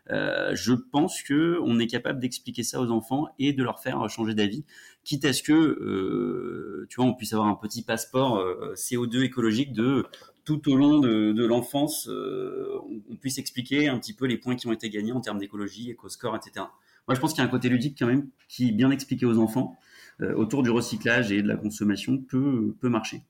euh, 0.09 0.53
je 0.55 0.73
pense 0.73 1.21
que 1.21 1.57
on 1.63 1.79
est 1.79 1.87
capable 1.87 2.19
d'expliquer 2.19 2.63
ça 2.63 2.81
aux 2.81 2.91
enfants 2.91 3.27
et 3.39 3.53
de 3.53 3.63
leur 3.63 3.79
faire 3.79 4.09
changer 4.09 4.33
d'avis, 4.33 4.65
quitte 5.05 5.23
à 5.23 5.31
ce 5.31 5.41
que, 5.41 6.85
tu 6.89 6.95
vois, 6.97 7.05
on 7.05 7.13
puisse 7.13 7.31
avoir 7.31 7.47
un 7.47 7.55
petit 7.55 7.81
passeport 7.81 8.43
CO2 8.75 9.23
écologique 9.23 9.71
de 9.71 10.05
tout 10.47 10.71
au 10.71 10.77
long 10.77 10.99
de, 10.99 11.45
l'enfance, 11.45 12.07
euh, 12.07 12.79
on, 13.09 13.17
puisse 13.17 13.37
expliquer 13.37 13.89
un 13.89 13.99
petit 13.99 14.13
peu 14.13 14.25
les 14.25 14.37
points 14.37 14.55
qui 14.55 14.65
ont 14.65 14.71
été 14.71 14.89
gagnés 14.89 15.11
en 15.11 15.19
termes 15.19 15.39
d'écologie, 15.39 15.91
éco-score, 15.91 16.37
etc. 16.37 16.67
Moi, 17.05 17.15
je 17.15 17.19
pense 17.19 17.33
qu'il 17.33 17.43
y 17.43 17.45
a 17.45 17.49
un 17.49 17.51
côté 17.51 17.67
ludique 17.67 17.97
quand 17.99 18.07
même 18.07 18.29
qui, 18.47 18.71
bien 18.71 18.89
expliqué 18.89 19.25
aux 19.25 19.39
enfants, 19.39 19.77
euh, 20.21 20.33
autour 20.35 20.63
du 20.63 20.69
recyclage 20.69 21.33
et 21.33 21.41
de 21.41 21.49
la 21.49 21.57
consommation, 21.57 22.17
peut, 22.17 22.73
marcher. 22.83 23.23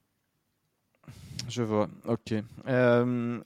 Je 1.49 1.63
vois, 1.63 1.89
ok. 2.05 2.35
Euh, 2.67 3.39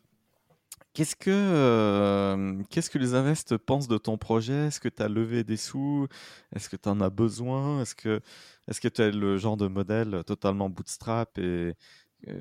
qu'est-ce 0.93 1.15
que, 1.15 2.63
qu'est-ce 2.69 2.89
que 2.89 2.97
les 2.97 3.13
invests 3.13 3.55
pensent 3.55 3.88
de 3.88 3.97
ton 3.97 4.17
projet? 4.17 4.67
Est-ce 4.67 4.81
que 4.81 4.89
tu 4.89 5.01
as 5.01 5.07
levé 5.07 5.45
des 5.45 5.55
sous? 5.55 6.07
Est-ce 6.53 6.67
que 6.67 6.75
tu 6.75 6.89
en 6.89 6.99
as 6.99 7.10
besoin? 7.10 7.81
Est-ce 7.81 7.95
que 7.95 8.19
est-ce 8.67 8.79
que 8.79 8.88
tu 8.88 9.12
le 9.12 9.38
genre 9.38 9.57
de 9.57 9.67
modèle 9.67 10.23
totalement 10.25 10.69
bootstrap 10.69 11.38
et, 11.38 11.73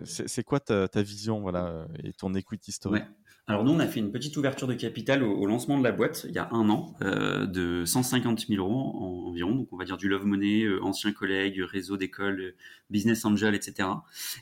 c'est 0.05 0.45
quoi 0.45 0.61
ta, 0.61 0.89
vision 1.03 1.41
voilà, 1.41 1.67
euh, 1.67 1.87
et 2.03 2.13
ton 2.13 2.35
equity 2.35 2.73
story 2.73 3.01
alors 3.47 3.65
nous, 3.65 3.73
on 3.73 3.81
a 3.81 3.87
fait 3.89 3.99
une 3.99 4.13
petite 4.13 4.37
ouverture 4.37 4.69
de 4.69 4.75
capital 4.75 5.25
au, 5.25 5.45
lancement 5.45 5.77
de 5.77 5.83
la 5.83 5.91
boîte 5.91 6.25
il 6.29 6.35
y 6.35 6.39
a 6.39 6.49
un 6.53 6.69
an 6.69 6.95
euh, 7.03 7.47
de 7.47 7.85
150 7.85 8.47
000 8.47 8.63
euros 8.63 9.27
environ. 9.29 9.57
Donc 9.57 9.73
on 9.73 9.77
va 9.77 9.85
dire 9.85 9.97
du 9.97 10.09
love 10.09 10.25
money, 10.25 10.63
euh, 10.63 10.81
anciens 10.85 11.13
collègues, 11.13 11.61
réseau 11.61 11.97
d'école, 11.97 12.41
euh, 12.41 12.57
business 12.91 13.25
angel, 13.25 13.57
etc. 13.57 13.89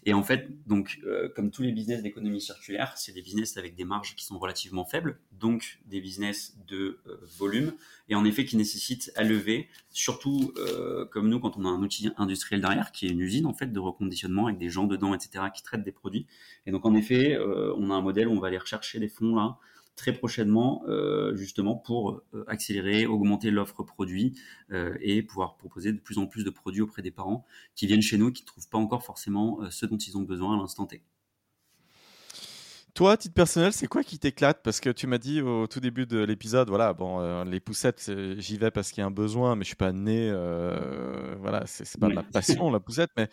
Et 0.05 0.13
en 0.13 0.23
fait, 0.23 0.49
donc 0.67 1.01
comme 1.37 1.51
tous 1.51 1.63
les 1.63 1.73
business 1.73 2.03
d'économie 2.03 2.41
circulaire, 2.41 2.95
c'est 2.97 3.13
des 3.13 3.21
business 3.21 3.59
avec 3.59 3.77
des 3.77 3.85
marges 3.85 4.15
qui 4.17 4.25
sont 4.25 4.39
relativement 4.39 4.87
faibles, 4.87 5.19
donc 5.33 5.81
des 5.85 6.01
business 6.01 6.57
de 6.67 6.99
volume 7.39 7.73
et 8.09 8.15
en 8.15 8.25
effet 8.25 8.47
qui 8.47 8.57
nécessitent 8.57 9.13
à 9.17 9.23
lever, 9.23 9.69
surtout 9.91 10.55
comme 11.11 11.29
nous 11.29 11.41
quand 11.41 11.59
on 11.59 11.67
a 11.67 11.69
un 11.69 11.83
outil 11.83 12.09
industriel 12.17 12.63
derrière 12.63 12.91
qui 12.91 13.07
est 13.07 13.11
une 13.11 13.21
usine 13.21 13.45
en 13.45 13.53
fait 13.53 13.71
de 13.71 13.79
reconditionnement 13.79 14.47
avec 14.47 14.57
des 14.57 14.71
gens 14.71 14.85
dedans, 14.85 15.13
etc. 15.13 15.45
qui 15.55 15.63
traitent 15.63 15.85
des 15.85 15.93
produits. 15.93 16.27
Et 16.65 16.71
donc 16.71 16.87
en 16.87 16.95
effet, 16.95 17.39
on 17.77 17.91
a 17.91 17.95
un 17.95 18.01
modèle 18.01 18.29
où 18.29 18.33
on 18.33 18.41
va 18.41 18.47
aller 18.47 18.57
rechercher 18.57 18.98
des 18.99 19.09
fonds 19.09 19.35
là 19.35 19.59
très 19.99 20.13
prochainement, 20.13 20.85
euh, 20.87 21.35
justement 21.35 21.75
pour 21.75 22.23
euh, 22.33 22.45
accélérer, 22.47 23.05
augmenter 23.05 23.51
l'offre 23.51 23.83
produit 23.83 24.41
euh, 24.71 24.97
et 25.01 25.23
pouvoir 25.23 25.57
proposer 25.57 25.93
de 25.93 25.99
plus 25.99 26.19
en 26.19 26.27
plus 26.27 26.45
de 26.45 26.51
produits 26.51 26.83
auprès 26.83 27.03
des 27.03 27.11
parents 27.11 27.45
qui 27.75 27.87
viennent 27.87 28.01
chez 28.01 28.17
nous, 28.17 28.33
qui 28.33 28.45
ne 28.45 28.47
trouvent 28.47 28.69
pas 28.69 28.79
encore 28.79 29.05
forcément 29.05 29.59
ce 29.71 29.85
dont 29.85 29.99
ils 29.99 30.17
ont 30.17 30.23
besoin 30.23 30.55
à 30.55 30.57
l'instant 30.57 30.87
T. 30.87 31.03
Toi, 32.95 33.17
titre 33.17 33.35
personnel, 33.35 33.73
c'est 33.73 33.87
quoi 33.87 34.03
qui 34.03 34.19
t'éclate? 34.19 34.63
Parce 34.63 34.81
que 34.81 34.91
tu 34.91 35.07
m'as 35.07 35.19
dit 35.19 35.41
au 35.41 35.67
tout 35.67 35.79
début 35.79 36.07
de 36.07 36.19
l'épisode, 36.19 36.69
voilà, 36.69 36.95
bon, 36.95 37.45
les 37.45 37.61
poussettes, 37.61 38.11
j'y 38.39 38.57
vais 38.57 38.73
parce 38.73 38.91
qu'il 38.91 39.03
y 39.03 39.05
a 39.05 39.07
un 39.07 39.13
besoin, 39.13 39.55
mais 39.55 39.63
je 39.63 39.69
suis 39.69 39.77
pas 39.77 39.93
né, 39.93 40.31
voilà, 41.41 41.65
c'est 41.67 41.99
pas 41.99 42.09
de 42.09 42.15
la 42.15 42.23
passion 42.25 42.71
la 42.71 42.81
poussette, 42.81 43.11
mais 43.17 43.29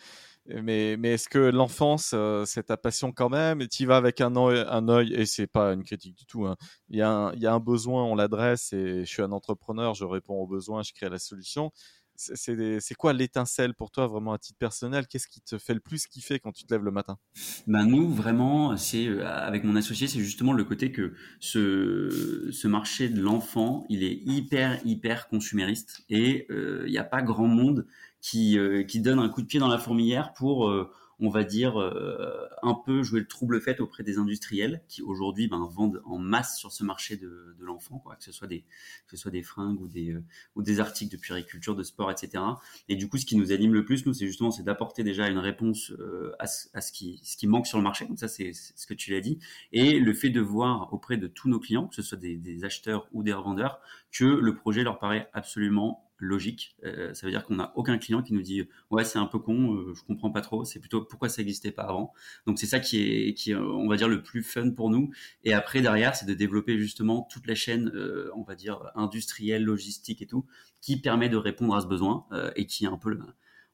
mais, 0.48 0.98
est-ce 1.02 1.28
que 1.28 1.38
l'enfance, 1.38 2.12
euh, 2.14 2.44
c'est 2.46 2.64
ta 2.64 2.76
passion 2.76 3.12
quand 3.12 3.28
même? 3.28 3.66
Tu 3.68 3.82
y 3.82 3.86
vas 3.86 3.96
avec 3.96 4.20
un 4.20 4.36
œil, 4.36 4.64
un 4.68 4.88
œil 4.88 5.12
et 5.14 5.26
c'est 5.26 5.46
pas 5.46 5.72
une 5.72 5.82
critique 5.82 6.16
du 6.16 6.26
tout. 6.26 6.46
Hein. 6.46 6.56
Il, 6.88 6.96
y 6.96 7.02
a 7.02 7.32
un, 7.32 7.60
besoin, 7.60 8.04
on 8.04 8.14
l'adresse 8.14 8.72
et 8.72 9.04
je 9.04 9.10
suis 9.10 9.22
un 9.22 9.32
entrepreneur, 9.32 9.94
je 9.94 10.04
réponds 10.04 10.34
aux 10.34 10.46
besoins, 10.46 10.82
je 10.82 10.92
crée 10.92 11.08
la 11.08 11.18
solution. 11.18 11.72
C'est 12.18 12.94
quoi 12.94 13.12
l'étincelle 13.12 13.74
pour 13.74 13.90
toi 13.90 14.06
vraiment 14.06 14.32
à 14.32 14.38
titre 14.38 14.58
personnel? 14.58 15.06
Qu'est-ce 15.06 15.28
qui 15.28 15.42
te 15.42 15.58
fait 15.58 15.74
le 15.74 15.80
plus 15.80 16.06
kiffer 16.06 16.38
quand 16.38 16.52
tu 16.52 16.64
te 16.64 16.72
lèves 16.72 16.84
le 16.84 16.90
matin? 16.90 17.18
Ben 17.66 17.84
nous 17.84 18.10
vraiment, 18.10 18.74
c'est 18.78 19.06
euh, 19.06 19.26
avec 19.26 19.64
mon 19.64 19.76
associé, 19.76 20.06
c'est 20.06 20.20
justement 20.20 20.54
le 20.54 20.64
côté 20.64 20.92
que 20.92 21.12
ce, 21.40 22.66
marché 22.66 23.10
de 23.10 23.20
l'enfant, 23.20 23.84
il 23.90 24.02
est 24.02 24.22
hyper 24.24 24.80
hyper 24.86 25.28
consumériste 25.28 26.04
et 26.08 26.46
euh, 26.50 26.84
il 26.86 26.90
n'y 26.90 26.98
a 26.98 27.04
pas 27.04 27.20
grand 27.20 27.48
monde 27.48 27.86
qui, 28.20 28.58
euh, 28.58 28.82
qui 28.82 29.00
donne 29.00 29.18
un 29.18 29.28
coup 29.28 29.42
de 29.42 29.46
pied 29.46 29.60
dans 29.60 29.68
la 29.68 29.78
fourmilière 29.78 30.32
pour, 30.34 30.68
euh, 30.68 30.90
on 31.18 31.30
va 31.30 31.44
dire, 31.44 31.80
euh, 31.80 32.46
un 32.62 32.74
peu 32.74 33.02
jouer 33.02 33.20
le 33.20 33.26
trouble 33.26 33.60
fait 33.60 33.80
auprès 33.80 34.02
des 34.02 34.18
industriels 34.18 34.82
qui 34.88 35.02
aujourd'hui 35.02 35.48
ben, 35.48 35.66
vendent 35.70 36.02
en 36.04 36.18
masse 36.18 36.58
sur 36.58 36.72
ce 36.72 36.84
marché 36.84 37.16
de, 37.16 37.56
de 37.58 37.64
l'enfant, 37.64 38.02
que 38.18 38.24
ce 38.24 38.32
soit 38.32 38.46
des 38.46 38.64
que 39.06 39.16
ce 39.16 39.22
soit 39.22 39.30
des 39.30 39.42
fringues 39.42 39.80
ou 39.80 39.88
des 39.88 40.12
euh, 40.12 40.22
ou 40.56 40.62
des 40.62 40.78
articles 40.78 41.10
de 41.10 41.20
puériculture, 41.20 41.74
de 41.74 41.82
sport, 41.82 42.10
etc. 42.10 42.42
Et 42.88 42.96
du 42.96 43.08
coup, 43.08 43.16
ce 43.16 43.24
qui 43.24 43.36
nous 43.36 43.52
anime 43.52 43.72
le 43.72 43.84
plus, 43.84 44.04
nous, 44.04 44.12
c'est 44.12 44.26
justement 44.26 44.50
c'est 44.50 44.62
d'apporter 44.62 45.04
déjà 45.04 45.28
une 45.28 45.38
réponse 45.38 45.90
euh, 45.92 46.32
à, 46.38 46.46
ce, 46.46 46.68
à 46.74 46.80
ce 46.82 46.92
qui 46.92 47.20
ce 47.24 47.36
qui 47.36 47.46
manque 47.46 47.66
sur 47.66 47.78
le 47.78 47.84
marché. 47.84 48.06
Donc 48.06 48.18
ça, 48.18 48.28
c'est 48.28 48.52
ce 48.52 48.86
que 48.86 48.94
tu 48.94 49.12
l'as 49.12 49.20
dit, 49.20 49.38
et 49.72 49.98
le 49.98 50.12
fait 50.12 50.30
de 50.30 50.40
voir 50.40 50.92
auprès 50.92 51.16
de 51.16 51.28
tous 51.28 51.48
nos 51.48 51.60
clients, 51.60 51.86
que 51.86 51.94
ce 51.94 52.02
soit 52.02 52.18
des, 52.18 52.36
des 52.36 52.64
acheteurs 52.64 53.08
ou 53.12 53.22
des 53.22 53.32
revendeurs, 53.32 53.80
que 54.12 54.24
le 54.24 54.54
projet 54.54 54.82
leur 54.82 54.98
paraît 54.98 55.30
absolument 55.32 56.05
logique. 56.18 56.76
Euh, 56.84 57.12
ça 57.14 57.26
veut 57.26 57.30
dire 57.30 57.44
qu'on 57.44 57.56
n'a 57.56 57.72
aucun 57.76 57.98
client 57.98 58.22
qui 58.22 58.32
nous 58.32 58.42
dit 58.42 58.68
ouais 58.90 59.04
c'est 59.04 59.18
un 59.18 59.26
peu 59.26 59.38
con, 59.38 59.74
euh, 59.74 59.94
je 59.94 60.02
comprends 60.02 60.30
pas 60.30 60.40
trop. 60.40 60.64
C'est 60.64 60.80
plutôt 60.80 61.02
pourquoi 61.02 61.28
ça 61.28 61.42
n'existait 61.42 61.72
pas 61.72 61.82
avant. 61.82 62.12
Donc 62.46 62.58
c'est 62.58 62.66
ça 62.66 62.80
qui 62.80 63.00
est, 63.00 63.34
qui 63.34 63.54
on 63.54 63.88
va 63.88 63.96
dire 63.96 64.08
le 64.08 64.22
plus 64.22 64.42
fun 64.42 64.70
pour 64.70 64.90
nous. 64.90 65.10
Et 65.44 65.52
après 65.52 65.80
derrière 65.82 66.14
c'est 66.16 66.26
de 66.26 66.34
développer 66.34 66.78
justement 66.78 67.26
toute 67.30 67.46
la 67.46 67.54
chaîne, 67.54 67.90
euh, 67.94 68.30
on 68.34 68.42
va 68.42 68.54
dire 68.54 68.90
industrielle, 68.94 69.64
logistique 69.64 70.22
et 70.22 70.26
tout, 70.26 70.46
qui 70.80 71.00
permet 71.00 71.28
de 71.28 71.36
répondre 71.36 71.74
à 71.74 71.80
ce 71.80 71.86
besoin 71.86 72.26
et 72.56 72.66
qui 72.66 72.84
est 72.84 72.88
un 72.88 72.98
peu, 72.98 73.18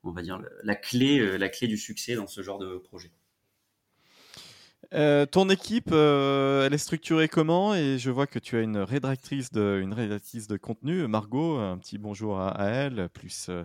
on 0.02 0.12
va 0.12 0.22
dire 0.22 0.40
la 0.62 0.74
clé, 0.74 1.38
la 1.38 1.48
clé 1.48 1.68
du 1.68 1.76
succès 1.76 2.14
dans 2.14 2.26
ce 2.26 2.42
genre 2.42 2.58
de 2.58 2.78
projet. 2.78 3.10
Euh, 4.94 5.24
ton 5.24 5.48
équipe, 5.48 5.90
euh, 5.92 6.66
elle 6.66 6.74
est 6.74 6.78
structurée 6.78 7.28
comment? 7.28 7.74
Et 7.74 7.98
je 7.98 8.10
vois 8.10 8.26
que 8.26 8.38
tu 8.38 8.56
as 8.56 8.60
une 8.60 8.76
rédactrice 8.76 9.50
de, 9.50 10.56
contenu, 10.60 11.06
Margot. 11.08 11.56
Un 11.56 11.78
petit 11.78 11.96
bonjour 11.98 12.38
à, 12.38 12.64
elle, 12.66 13.08
plus 13.08 13.46
euh, 13.48 13.64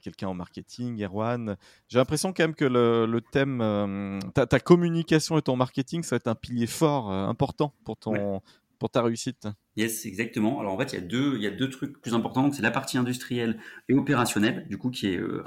quelqu'un 0.00 0.28
en 0.28 0.34
marketing, 0.34 1.02
Erwan. 1.04 1.56
J'ai 1.88 1.98
l'impression 1.98 2.32
quand 2.32 2.44
même 2.44 2.54
que 2.54 2.64
le, 2.64 3.20
thème, 3.32 4.20
ta, 4.34 4.60
communication 4.60 5.36
et 5.36 5.42
ton 5.42 5.56
marketing, 5.56 6.02
ça 6.02 6.14
va 6.14 6.16
être 6.16 6.28
un 6.28 6.34
pilier 6.34 6.66
fort, 6.66 7.10
important 7.10 7.74
pour 7.84 7.98
ton, 7.98 8.40
ta 8.90 9.02
réussite. 9.02 9.48
Yes, 9.76 10.04
exactement. 10.04 10.60
Alors 10.60 10.74
en 10.74 10.78
fait, 10.78 10.92
il 10.92 11.42
y 11.42 11.46
a 11.46 11.50
deux, 11.50 11.70
trucs 11.70 12.00
plus 12.00 12.14
importants. 12.14 12.50
C'est 12.52 12.62
la 12.62 12.70
partie 12.70 12.98
industrielle 12.98 13.58
et 13.88 13.94
opérationnelle, 13.94 14.66
du 14.68 14.76
coup, 14.76 14.90
qui 14.90 15.08
est 15.08 15.16
euh, 15.16 15.42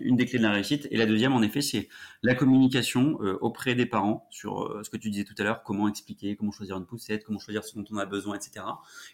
une 0.00 0.16
des 0.16 0.26
clés 0.26 0.38
de 0.38 0.42
la 0.42 0.52
réussite. 0.52 0.86
Et 0.90 0.96
la 0.96 1.06
deuxième, 1.06 1.32
en 1.32 1.42
effet, 1.42 1.62
c'est 1.62 1.88
la 2.22 2.34
communication 2.34 3.18
euh, 3.22 3.38
auprès 3.40 3.74
des 3.74 3.86
parents 3.86 4.26
sur 4.30 4.64
euh, 4.64 4.82
ce 4.82 4.90
que 4.90 4.96
tu 4.96 5.10
disais 5.10 5.24
tout 5.24 5.34
à 5.38 5.44
l'heure, 5.44 5.62
comment 5.62 5.88
expliquer, 5.88 6.36
comment 6.36 6.52
choisir 6.52 6.76
une 6.76 6.86
poussette, 6.86 7.24
comment 7.24 7.38
choisir 7.38 7.64
ce 7.64 7.78
dont 7.78 7.84
on 7.90 7.96
a 7.96 8.06
besoin, 8.06 8.36
etc. 8.36 8.66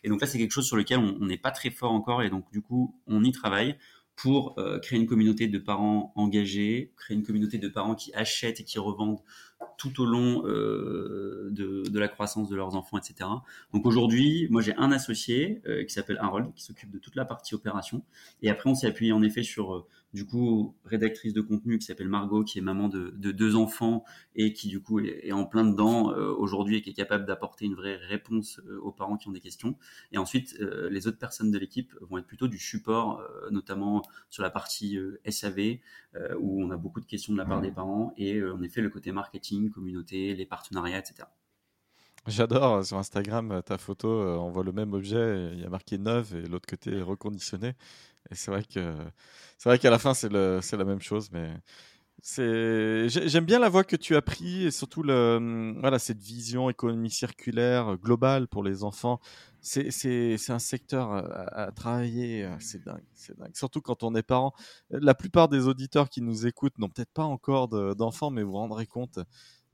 Et 0.02 0.08
donc 0.08 0.20
là, 0.20 0.26
c'est 0.26 0.38
quelque 0.38 0.52
chose 0.52 0.66
sur 0.66 0.76
lequel 0.76 0.98
on 0.98 1.26
n'est 1.26 1.38
pas 1.38 1.52
très 1.52 1.70
fort 1.70 1.92
encore, 1.92 2.22
et 2.22 2.30
donc 2.30 2.50
du 2.50 2.62
coup, 2.62 3.00
on 3.06 3.22
y 3.22 3.32
travaille 3.32 3.76
pour 4.16 4.56
créer 4.82 4.98
une 4.98 5.06
communauté 5.06 5.48
de 5.48 5.58
parents 5.58 6.12
engagés, 6.14 6.92
créer 6.98 7.16
une 7.16 7.22
communauté 7.22 7.56
de 7.56 7.68
parents 7.68 7.94
qui 7.94 8.12
achètent 8.12 8.60
et 8.60 8.64
qui 8.64 8.78
revendent 8.78 9.22
tout 9.80 10.02
au 10.02 10.04
long 10.04 10.42
euh, 10.44 11.48
de, 11.50 11.98
la 11.98 12.08
croissance 12.08 12.50
de 12.50 12.54
leurs 12.54 12.76
enfants, 12.76 12.98
etc. 12.98 13.30
Donc 13.72 13.86
aujourd'hui, 13.86 14.46
moi 14.50 14.60
j'ai 14.60 14.74
un 14.76 14.92
associé 14.92 15.62
euh, 15.66 15.84
qui 15.84 15.94
s'appelle 15.94 16.18
Harold, 16.20 16.52
qui 16.54 16.62
s'occupe 16.62 16.90
de 16.90 16.98
toute 16.98 17.16
la 17.16 17.24
partie 17.24 17.54
opération. 17.54 18.02
Et 18.42 18.50
après, 18.50 18.68
on 18.68 18.74
s'est 18.74 18.86
appuyé 18.86 19.12
en 19.12 19.22
effet 19.22 19.42
sur 19.42 19.74
euh, 19.74 19.86
du 20.12 20.26
coup 20.26 20.74
rédactrice 20.84 21.32
de 21.32 21.40
contenu 21.40 21.78
qui 21.78 21.86
s'appelle 21.86 22.08
Margot, 22.08 22.42
qui 22.42 22.58
est 22.58 22.62
maman 22.62 22.88
de, 22.88 23.10
de, 23.16 23.30
deux 23.30 23.54
enfants 23.54 24.04
et 24.34 24.52
qui 24.52 24.68
du 24.68 24.80
coup 24.80 25.00
est, 25.00 25.30
en 25.32 25.44
plein 25.44 25.64
dedans 25.64 26.12
euh, 26.12 26.34
aujourd'hui 26.34 26.76
et 26.76 26.82
qui 26.82 26.90
est 26.90 26.94
capable 26.94 27.26
d'apporter 27.26 27.66
une 27.66 27.74
vraie 27.74 27.96
réponse 27.96 28.60
euh, 28.66 28.78
aux 28.80 28.92
parents 28.92 29.16
qui 29.16 29.28
ont 29.28 29.32
des 29.32 29.40
questions. 29.40 29.76
Et 30.12 30.18
ensuite, 30.18 30.56
euh, 30.60 30.90
les 30.90 31.06
autres 31.06 31.18
personnes 31.18 31.50
de 31.50 31.58
l'équipe 31.58 31.94
vont 32.00 32.18
être 32.18 32.26
plutôt 32.26 32.48
du 32.48 32.58
support, 32.58 33.22
notamment 33.50 34.02
sur 34.28 34.42
la 34.42 34.50
partie 34.50 34.98
SAV, 35.28 35.78
où 36.38 36.62
on 36.62 36.70
a 36.70 36.76
beaucoup 36.76 37.00
de 37.00 37.06
questions 37.06 37.32
de 37.32 37.38
la 37.38 37.44
part 37.44 37.60
des 37.60 37.70
parents 37.70 38.12
et 38.16 38.42
en 38.42 38.62
effet 38.62 38.80
le 38.80 38.90
côté 38.90 39.12
marketing, 39.12 39.70
communauté, 39.70 40.34
les 40.34 40.46
partenariats, 40.46 40.98
etc. 40.98 41.28
J'adore 42.26 42.84
sur 42.84 42.98
Instagram 42.98 43.62
ta 43.64 43.78
photo, 43.78 44.08
on 44.08 44.50
voit 44.50 44.64
le 44.64 44.72
même 44.72 44.92
objet, 44.92 45.50
il 45.52 45.60
y 45.60 45.64
a 45.64 45.68
marqué 45.68 45.98
neuf 45.98 46.34
et 46.34 46.42
l'autre 46.42 46.66
côté 46.68 47.00
reconditionné. 47.00 47.74
Et 48.30 48.34
c'est 48.34 48.50
vrai 48.50 48.62
que 48.62 48.94
c'est 49.58 49.68
vrai 49.68 49.78
qu'à 49.78 49.90
la 49.90 49.98
fin 49.98 50.14
c'est 50.14 50.30
la 50.30 50.84
même 50.84 51.00
chose, 51.00 51.30
mais 51.32 51.52
j'aime 52.22 53.44
bien 53.44 53.58
la 53.58 53.68
voie 53.68 53.84
que 53.84 53.96
tu 53.96 54.14
as 54.14 54.22
pris 54.22 54.66
et 54.66 54.70
surtout 54.70 55.02
le 55.02 55.74
voilà 55.80 55.98
cette 55.98 56.20
vision 56.20 56.68
économie 56.68 57.10
circulaire 57.10 57.96
globale 57.96 58.46
pour 58.46 58.62
les 58.62 58.84
enfants. 58.84 59.20
C'est 59.62 60.38
un 60.48 60.58
secteur 60.58 61.12
à, 61.12 61.70
travailler, 61.72 62.48
c'est 62.60 62.82
dingue, 62.84 63.04
c'est 63.14 63.38
dingue. 63.38 63.54
Surtout 63.54 63.80
quand 63.80 64.02
on 64.02 64.14
est 64.14 64.22
parent. 64.22 64.52
La 64.90 65.14
plupart 65.14 65.48
des 65.48 65.66
auditeurs 65.66 66.08
qui 66.08 66.22
nous 66.22 66.46
écoutent 66.46 66.78
n'ont 66.78 66.88
peut-être 66.88 67.12
pas 67.12 67.24
encore 67.24 67.68
d'enfants, 67.68 68.30
mais 68.30 68.42
vous 68.42 68.52
vous 68.52 68.58
rendrez 68.58 68.86
compte 68.86 69.18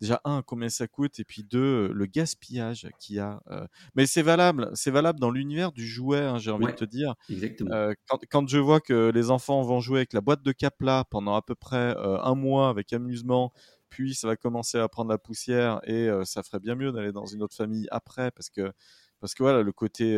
déjà 0.01 0.21
un 0.25 0.43
combien 0.43 0.69
ça 0.69 0.87
coûte 0.87 1.19
et 1.19 1.25
puis 1.25 1.43
deux 1.43 1.89
le 1.93 2.07
gaspillage 2.07 2.89
qu'il 2.99 3.17
y 3.17 3.19
a 3.19 3.41
euh. 3.51 3.67
mais 3.95 4.07
c'est 4.07 4.23
valable 4.23 4.71
c'est 4.75 4.91
valable 4.91 5.19
dans 5.19 5.31
l'univers 5.31 5.73
du 5.73 5.87
jouet 5.87 6.21
hein, 6.21 6.39
j'ai 6.39 6.51
envie 6.51 6.67
de 6.67 6.73
te 6.73 6.85
dire 6.85 7.15
exactement. 7.31 7.73
Euh, 7.73 7.95
quand, 8.09 8.19
quand, 8.31 8.49
je 8.49 8.59
vois 8.59 8.81
que 8.81 9.11
les 9.15 9.31
enfants 9.31 9.63
vont 9.63 9.81
jouer 9.81 10.01
avec 10.01 10.13
la 10.13 10.21
boîte 10.21 10.43
de 10.43 10.53
capla 10.53 11.05
pendant 11.11 11.35
à 11.35 11.43
peu 11.43 11.55
près 11.55 11.97
euh, 11.97 12.21
un 12.23 12.35
mois 12.35 12.69
avec 12.69 12.93
amusement 12.93 13.53
puis 13.89 14.15
ça 14.15 14.27
va 14.27 14.37
commencer 14.37 14.79
à 14.79 14.89
prendre 14.89 15.11
la 15.11 15.19
poussière 15.19 15.81
et 15.85 16.09
ça 16.25 16.43
ferait 16.43 16.61
bien 16.61 16.75
mieux 16.75 16.93
d'aller 16.93 17.13
dans 17.13 17.27
une 17.27 17.43
autre 17.43 17.57
famille 17.57 17.87
après 17.91 18.31
parce 18.33 18.51
que 18.51 18.73
parce 19.21 19.35
que 19.35 19.43
voilà 19.43 19.63
le 19.63 19.73
côté 19.73 20.17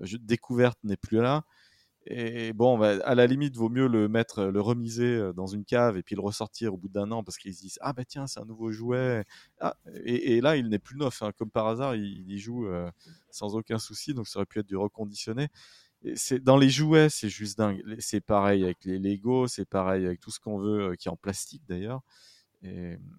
découverte 0.00 0.78
n'est 0.82 0.96
plus 0.96 1.20
là 1.20 1.44
et 2.08 2.52
bon, 2.52 2.78
bah, 2.78 2.98
à 3.04 3.14
la 3.16 3.26
limite, 3.26 3.56
vaut 3.56 3.68
mieux 3.68 3.88
le 3.88 4.08
mettre, 4.08 4.44
le 4.44 4.60
remiser 4.60 5.16
euh, 5.16 5.32
dans 5.32 5.46
une 5.46 5.64
cave 5.64 5.96
et 5.96 6.02
puis 6.04 6.14
le 6.14 6.20
ressortir 6.20 6.72
au 6.72 6.76
bout 6.76 6.88
d'un 6.88 7.10
an 7.10 7.24
parce 7.24 7.36
qu'ils 7.36 7.54
se 7.54 7.60
disent 7.62 7.78
ah 7.80 7.92
bah 7.92 8.04
tiens 8.04 8.28
c'est 8.28 8.38
un 8.38 8.44
nouveau 8.44 8.70
jouet. 8.70 9.24
Ah, 9.60 9.76
et, 10.04 10.40
là 10.40 10.56
il 10.56 10.68
n'est 10.68 10.78
plus 10.78 10.96
neuf, 10.96 11.22
hein. 11.22 11.32
comme 11.36 11.50
par 11.50 11.66
hasard 11.66 11.96
il, 11.96 12.30
y 12.30 12.38
joue 12.38 12.66
euh, 12.68 12.88
sans 13.30 13.56
aucun 13.56 13.78
souci, 13.78 14.14
donc 14.14 14.28
ça 14.28 14.38
aurait 14.38 14.46
pu 14.46 14.60
être 14.60 14.66
du 14.66 14.76
reconditionné. 14.76 15.48
Dans 16.42 16.56
les 16.56 16.70
jouets, 16.70 17.08
c'est 17.08 17.28
juste 17.28 17.58
dingue. 17.58 17.82
C'est 17.98 18.20
pareil 18.20 18.62
avec 18.62 18.84
les 18.84 18.98
Lego, 19.00 19.48
c'est 19.48 19.64
pareil 19.64 20.06
avec 20.06 20.20
tout 20.20 20.30
ce 20.30 20.38
qu'on 20.38 20.58
veut 20.58 20.90
euh, 20.92 20.94
qui 20.94 21.08
est 21.08 21.10
en 21.10 21.16
plastique 21.16 21.62
d'ailleurs. 21.68 22.02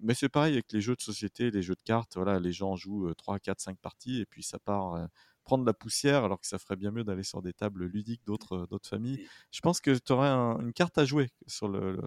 Mais 0.02 0.13
c'est 0.13 0.28
pareil 0.28 0.54
avec 0.54 0.71
les 0.73 0.82
jeux 0.82 0.95
de 0.95 1.02
société, 1.02 1.52
les 1.52 1.62
jeux 1.62 1.76
de 1.76 1.82
cartes. 1.84 2.15
Voilà, 2.15 2.38
les 2.38 2.52
gens 2.52 2.76
jouent 2.76 3.13
3, 3.13 3.39
4, 3.39 3.62
5 3.62 3.78
parties 3.80 4.19
et 4.19 4.26
puis 4.26 4.43
ça 4.43 4.60
part 4.60 5.08
prendre 5.47 5.65
la 5.65 5.73
poussière, 5.73 6.25
alors 6.25 6.41
que 6.41 6.45
ça 6.45 6.60
ferait 6.60 6.75
bien 6.75 6.91
mieux 6.91 7.05
d'aller 7.05 7.23
sur 7.23 7.41
des 7.41 7.53
tables 7.53 7.86
ludiques 7.86 8.21
d'autres 8.27 8.57
euh, 8.57 8.67
d'autres 8.69 8.89
familles. 8.89 9.25
Je 9.51 9.62
pense 9.62 9.79
que 9.79 9.97
tu 9.97 10.12
aurais 10.12 10.27
une 10.27 10.73
carte 10.73 10.97
à 10.97 11.05
jouer 11.05 11.29
sur 11.47 11.69
le, 11.69 11.97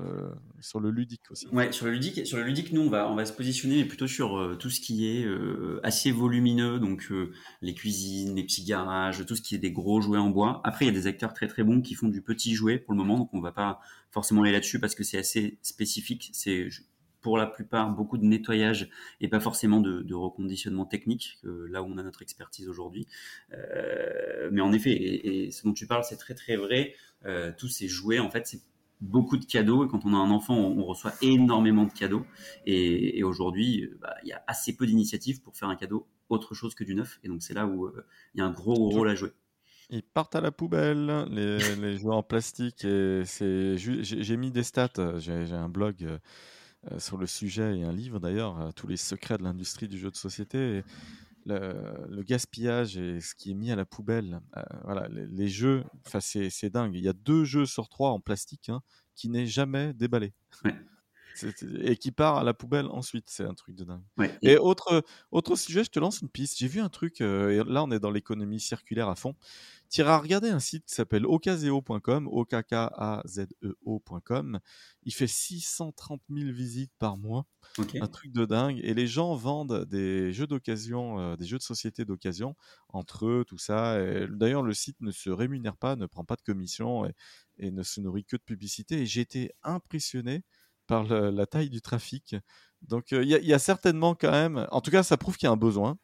sur 0.61 0.79
le 0.79 0.91
ludique 0.91 1.31
aussi. 1.31 1.49
Ouais, 1.49 1.73
sur 1.73 1.87
le 1.87 1.93
ludique, 1.93 2.27
sur 2.27 2.37
le 2.37 2.45
ludique, 2.45 2.71
nous 2.73 2.83
on 2.83 2.91
va 2.91 3.11
on 3.11 3.15
va 3.15 3.25
se 3.25 3.33
positionner 3.33 3.87
plutôt 3.87 4.07
sur 4.07 4.37
euh, 4.37 4.57
tout 4.57 4.69
ce 4.69 4.81
qui 4.81 5.09
est 5.09 5.25
euh, 5.25 5.81
assez 5.83 6.11
volumineux, 6.11 6.79
donc 6.79 7.11
les 7.63 7.75
cuisines, 7.75 8.37
les 8.37 8.45
petits 8.45 8.65
garages, 8.65 9.25
tout 9.25 9.37
ce 9.37 9.43
qui 9.43 9.55
est 9.55 9.59
des 9.59 9.73
gros 9.73 10.03
jouets 10.03 10.19
en 10.19 10.29
bois. 10.29 10.61
Après, 10.65 10.85
il 10.85 10.89
y 10.89 10.91
a 10.91 10.95
des 10.95 11.07
acteurs 11.07 11.33
très 11.33 11.49
très 11.49 11.65
bons 11.65 11.81
qui 11.81 11.95
font 11.95 12.09
du 12.09 12.21
petit 12.21 12.55
jouet 12.55 12.79
pour 12.79 12.93
le 12.93 12.99
moment, 12.99 13.19
donc 13.19 13.31
on 13.33 13.41
va 13.41 13.53
pas 13.53 13.81
forcément 14.11 14.43
aller 14.43 14.53
là-dessus 14.53 14.79
parce 14.79 14.95
que 14.95 15.05
c'est 15.05 15.19
assez 15.19 15.59
spécifique. 15.63 16.31
C'est 16.35 16.69
pour 17.21 17.37
la 17.37 17.47
plupart 17.47 17.91
beaucoup 17.91 18.19
de 18.19 18.25
nettoyage 18.25 18.89
et 19.21 19.29
pas 19.29 19.41
forcément 19.41 19.81
de, 19.81 20.15
reconditionnement 20.15 20.87
technique, 20.87 21.39
là 21.43 21.83
où 21.83 21.87
on 21.87 21.99
a 21.99 22.03
notre 22.03 22.23
expertise 22.23 22.69
aujourd'hui. 22.69 23.07
Euh, 23.53 24.49
mais 24.53 24.61
en 24.61 24.73
effet, 24.73 24.93
et, 24.93 25.51
ce 25.51 25.65
dont 25.65 25.73
tu 25.73 25.87
parles, 25.87 26.05
c'est 26.05 26.17
très 26.17 26.35
très 26.35 26.57
vrai. 26.57 26.95
Euh, 27.27 27.53
tous 27.57 27.69
ces 27.69 27.89
jouets, 27.89 28.19
en 28.19 28.31
fait, 28.31 28.47
c'est 28.47 28.61
beaucoup 29.01 29.37
de 29.37 29.45
cadeaux. 29.45 29.85
Et 29.85 29.89
quand 29.89 30.05
on 30.05 30.15
a 30.15 30.17
un 30.17 30.31
enfant, 30.31 30.57
on, 30.57 30.85
reçoit 30.85 31.13
énormément 31.23 31.85
de 31.85 31.93
cadeaux. 31.93 32.27
Et, 32.67 33.23
aujourd'hui, 33.23 33.89
bah, 34.01 34.15
il 34.23 34.29
y 34.29 34.33
a 34.33 34.43
assez 34.47 34.77
peu 34.77 34.87
d'initiatives 34.87 35.41
pour 35.41 35.57
faire 35.57 35.69
un 35.69 35.77
cadeau 35.77 36.07
autre 36.29 36.55
chose 36.55 36.75
que 36.75 36.85
du 36.85 36.95
neuf. 36.95 37.19
Et 37.25 37.29
donc 37.29 37.43
c'est 37.43 37.55
là 37.55 37.67
où 37.67 37.87
euh, 37.87 38.07
il 38.35 38.39
y 38.39 38.41
a 38.41 38.47
un 38.47 38.53
gros, 38.53 38.75
rôle 38.75 39.09
à 39.09 39.15
jouer. 39.15 39.33
Ils 39.91 40.05
partent 40.05 40.37
à 40.37 40.41
la 40.41 40.53
poubelle, 40.53 41.27
les, 41.31 41.59
les 41.77 41.99
jouets 41.99 42.15
en 42.15 42.23
plastique. 42.23 42.85
Et 42.85 43.23
c'est, 43.25 43.77
j'ai 43.77 44.37
mis 44.37 44.51
des 44.51 44.63
stats. 44.63 45.19
J'ai 45.19 45.53
un 45.53 45.69
blog 45.69 45.97
euh, 46.03 46.19
sur 46.99 47.19
le 47.19 47.27
sujet 47.27 47.79
et 47.79 47.85
un 47.85 47.93
livre 47.93 48.21
d'ailleurs, 48.21 48.61
euh, 48.61 48.71
tous 48.73 48.87
les 48.87 48.97
secrets 48.97 49.39
de 49.39 49.43
l'industrie 49.43 49.89
du 49.89 49.99
jeu 49.99 50.11
de 50.11 50.17
société. 50.17 50.83
le, 51.47 52.23
gaspillage 52.23 52.97
et 52.97 53.21
ce 53.21 53.35
qui 53.35 53.51
est 53.51 53.55
mis 53.55 53.71
à 53.71 53.77
la 53.77 53.85
poubelle, 53.85 54.41
euh, 54.57 54.63
voilà, 54.85 55.09
les, 55.09 55.49
jeux, 55.49 55.85
c'est 56.21 56.71
dingue. 56.71 56.95
Il 56.95 57.03
y 57.03 57.09
a 57.09 57.13
deux 57.13 57.45
jeux 57.45 57.67
sur 57.67 57.89
trois 57.89 58.11
en 58.11 58.21
plastique 58.21 58.69
hein, 58.69 58.81
qui 59.15 59.29
n'est 59.29 59.47
jamais 59.47 59.93
déballé. 59.95 60.33
Et 61.83 61.97
qui 61.97 62.13
part 62.13 62.37
à 62.37 62.45
la 62.45 62.55
poubelle 62.55 62.87
ensuite, 62.87 63.27
c'est 63.29 63.45
un 63.45 63.55
truc 63.55 63.75
de 63.75 63.85
dingue. 63.85 64.03
et... 64.43 64.59
autre, 64.59 65.05
autre 65.31 65.57
sujet, 65.57 65.85
je 65.85 65.91
te 65.91 65.99
lance 65.99 66.21
une 66.21 66.29
piste. 66.29 66.59
J'ai 66.59 66.69
vu 66.69 66.81
un 66.81 66.89
truc, 66.89 67.21
et 67.21 67.63
là 67.67 67.83
on 67.85 67.91
est 67.91 68.01
dans 68.01 68.11
l'économie 68.11 68.61
circulaire 68.61 69.09
à 69.09 69.15
fond 69.15 69.35
tu 69.91 70.03
iras 70.03 70.19
regarder 70.19 70.49
un 70.51 70.61
site 70.61 70.87
qui 70.87 70.95
s'appelle 70.95 71.27
okazeo.com, 71.27 72.29
o 72.31 72.45
k 72.45 72.55
a 72.73 73.23
z 73.27 73.49
e 73.63 73.77
ocom 73.85 74.61
Il 75.03 75.13
fait 75.13 75.27
630 75.27 76.23
000 76.31 76.53
visites 76.53 76.93
par 77.01 77.17
mois. 77.17 77.45
Un 78.01 78.07
truc 78.07 78.33
de 78.33 78.45
dingue. 78.45 78.81
Et 78.85 78.95
les 78.95 79.09
gens 79.09 79.35
vendent 79.35 79.85
des 79.87 80.33
jeux 80.33 80.47
d'occasion, 80.47 81.19
euh, 81.19 81.37
des 81.37 81.45
jeux 81.45 81.59
de 81.59 81.63
société 81.63 82.05
d'occasion 82.05 82.55
entre 82.89 83.27
eux, 83.27 83.45
tout 83.45 83.59
ça. 83.59 83.99
D'ailleurs, 84.29 84.63
le 84.63 84.75
site 84.75 85.01
ne 85.01 85.11
se 85.11 85.29
rémunère 85.29 85.77
pas, 85.77 85.97
ne 85.97 86.07
prend 86.07 86.25
pas 86.25 86.37
de 86.37 86.43
commission 86.43 87.05
et, 87.59 87.71
ne 87.73 87.83
se 87.83 88.01
nourrit 88.01 88.25
que 88.25 88.37
de 88.37 88.43
publicité. 88.43 89.01
Et 89.01 89.07
j'ai 89.07 89.23
été 89.23 89.51
impressionné 89.65 90.45
par 90.91 91.05
la 91.05 91.47
taille 91.47 91.71
du 91.71 91.81
trafic. 91.81 92.35
Donc 92.83 93.13
il 93.13 93.25
y, 93.25 93.53
a 93.53 93.59
certainement 93.59 94.15
quand 94.15 94.31
même, 94.31 94.67
en 94.71 94.81
tout 94.81 94.91
cas 94.91 95.03
ça 95.03 95.17
prouve 95.19 95.37
qu'il 95.37 95.47
y 95.47 95.49
a 95.49 95.53
un 95.53 95.57
besoin. 95.57 95.99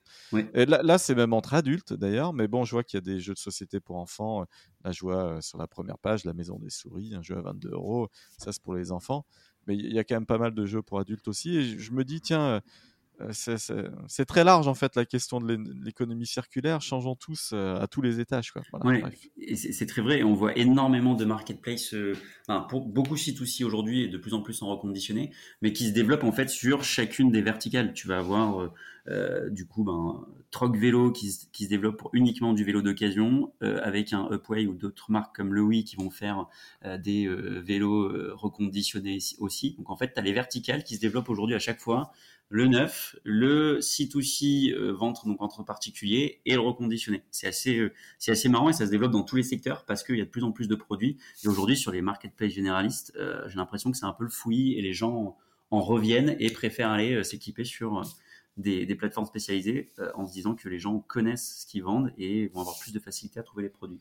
Et 0.55 0.66
là, 0.66 0.99
c'est 0.99 1.14
même 1.14 1.33
entre 1.33 1.55
adultes 1.55 1.94
d'ailleurs, 1.94 2.33
mais 2.35 2.49
bon, 2.49 2.64
je 2.64 2.72
vois 2.72 2.85
qu'il 2.85 2.99
y 2.99 3.03
a 3.03 3.14
des 3.14 3.18
jeux 3.18 3.33
de 3.33 3.38
société 3.38 3.81
pour 3.81 3.96
enfants. 3.96 4.44
Là, 4.85 4.92
je 4.92 5.01
vois 5.01 5.40
sur 5.40 5.59
la 5.59 5.66
première 5.66 5.99
page 5.99 6.25
La 6.25 6.35
Maison 6.35 6.59
des 6.59 6.70
Souris, 6.70 7.14
un 7.14 7.22
jeu 7.22 7.37
à 7.37 7.40
22 7.40 7.70
euros. 7.70 8.09
Ça, 8.38 8.53
c'est 8.53 8.62
pour 8.62 8.75
les 8.75 8.92
enfants. 8.92 9.25
Mais 9.66 9.75
il 9.75 9.92
y 9.92 9.99
a 9.99 10.05
quand 10.05 10.14
même 10.14 10.27
pas 10.27 10.38
mal 10.38 10.55
de 10.55 10.66
jeux 10.66 10.83
pour 10.83 11.01
adultes 11.01 11.27
aussi. 11.29 11.57
Et 11.57 11.79
je 11.79 11.92
me 11.92 12.05
dis, 12.05 12.20
tiens, 12.20 12.42
euh, 12.42 12.61
c'est 13.31 14.24
très 14.26 14.44
large 14.44 14.68
en 14.68 14.74
fait 14.74 14.94
la 14.96 15.05
question 15.05 15.40
de 15.40 15.59
l'économie 15.85 16.26
circulaire, 16.26 16.81
changeant 16.81 17.14
tous 17.14 17.50
euh, 17.52 17.81
à 17.81 17.87
tous 17.87 18.02
les 18.02 18.20
étages. 18.20 18.52
Quoi. 18.52 18.62
c'est 19.55 19.87
très 19.87 20.02
vrai. 20.02 20.22
On 20.22 20.35
voit 20.35 20.57
énormément 20.57 21.14
de 21.14 21.24
marketplace, 21.24 21.94
euh, 21.94 22.14
pour, 22.68 22.87
beaucoup 22.87 23.16
C2C 23.16 23.64
aujourd'hui 23.64 24.02
et 24.02 24.09
de 24.09 24.18
plus 24.18 24.35
en 24.35 24.42
plus 24.42 24.62
en 24.62 24.68
reconditionné, 24.68 25.33
mais 25.62 25.72
qui 25.72 25.88
se 25.88 25.92
développent 25.92 26.24
en 26.24 26.33
fait 26.33 26.48
sur 26.48 26.85
chacune 26.85 27.31
des 27.31 27.42
verticales. 27.42 27.92
Tu 27.92 28.07
vas 28.09 28.18
avoir 28.18 28.70
du 29.51 29.66
coup 29.66 29.85
ben, 29.85 30.27
Troc 30.51 30.77
Vélo 30.77 31.12
qui, 31.12 31.31
se 31.31 31.69
développe 31.69 31.97
pour 31.97 32.11
uniquement 32.12 32.53
du 32.53 32.64
vélo 32.64 32.83
d'occasion, 32.83 33.53
avec 33.61 34.12
un 34.12 34.29
Upway 34.31 34.66
ou 34.66 34.75
d'autres 34.75 35.11
marques 35.11 35.37
comme 35.37 35.55
Louis 35.55 35.85
qui 35.85 35.97
vont 35.97 36.11
faire 36.11 36.47
des 36.99 37.29
vélos 37.29 38.35
reconditionnés 38.35 39.19
aussi. 39.38 39.75
Donc 39.79 39.90
en 39.90 39.97
fait, 39.97 40.14
tu 40.14 40.21
as 40.21 40.23
les 40.23 40.33
verticales 40.33 40.85
qui 40.85 40.97
se 40.97 41.01
développent 41.01 41.29
aujourd'hui 41.29 41.55
à 41.55 41.61
chaque 41.61 41.81
fois 41.81 42.12
le 42.49 42.66
neuf, 42.66 43.16
le 43.25 43.81
C2C 43.81 44.73
euh, 44.73 44.97
donc 44.97 45.42
entre 45.42 45.64
particuliers 45.64 46.40
et 46.47 46.55
le 46.55 46.61
reconditionné. 46.61 47.23
C'est 47.31 47.49
assez, 47.49 47.79
euh, 47.79 47.92
c'est 48.19 48.31
assez 48.31 48.49
marrant 48.49 48.69
et 48.69 48.73
ça 48.73 48.87
se 48.87 48.90
développe 48.90 49.12
dans 49.12 49.25
tous 49.25 49.37
les 49.37 49.42
secteurs 49.42 49.85
parce 49.85 50.05
qu'il 50.05 50.16
y 50.16 50.21
a 50.21 50.25
de 50.25 50.31
plus 50.31 50.45
en 50.45 50.53
plus 50.53 50.69
de 50.69 50.77
produits. 50.77 51.19
Et 51.45 51.49
aujourd'hui, 51.49 51.77
sur 51.77 51.90
les 51.90 52.03
marketplaces 52.03 52.53
généralistes, 52.53 53.12
euh, 53.16 53.49
j'ai 53.49 53.57
l'impression 53.57 53.90
que 53.90 53.97
c'est 53.97 54.07
un 54.07 54.12
peu 54.12 54.25
le 54.25 54.31
fouillis 54.31 54.75
et 54.75 54.83
les 54.83 54.92
gens 54.92 55.37
en 55.73 55.81
reviennent 55.81 56.37
et 56.38 56.51
préfèrent 56.51 56.90
aller 56.90 57.25
s'équiper 57.25 57.64
sur 57.64 58.05
des, 58.57 58.95
plateformes 58.95 59.27
spécialisées 59.27 59.92
en 60.14 60.27
se 60.27 60.33
disant 60.33 60.55
que 60.55 60.69
les 60.69 60.79
gens 60.79 61.01
connaissent 61.01 61.61
ce 61.61 61.66
qu'ils 61.66 61.83
vendent 61.83 62.12
et 62.19 62.49
vont 62.49 62.61
avoir 62.61 62.79
plus 62.79 62.92
de 62.92 62.99
facilité 62.99 63.40
à 63.40 63.42
trouver 63.42 63.64
les 63.64 63.69
produits. 63.69 64.01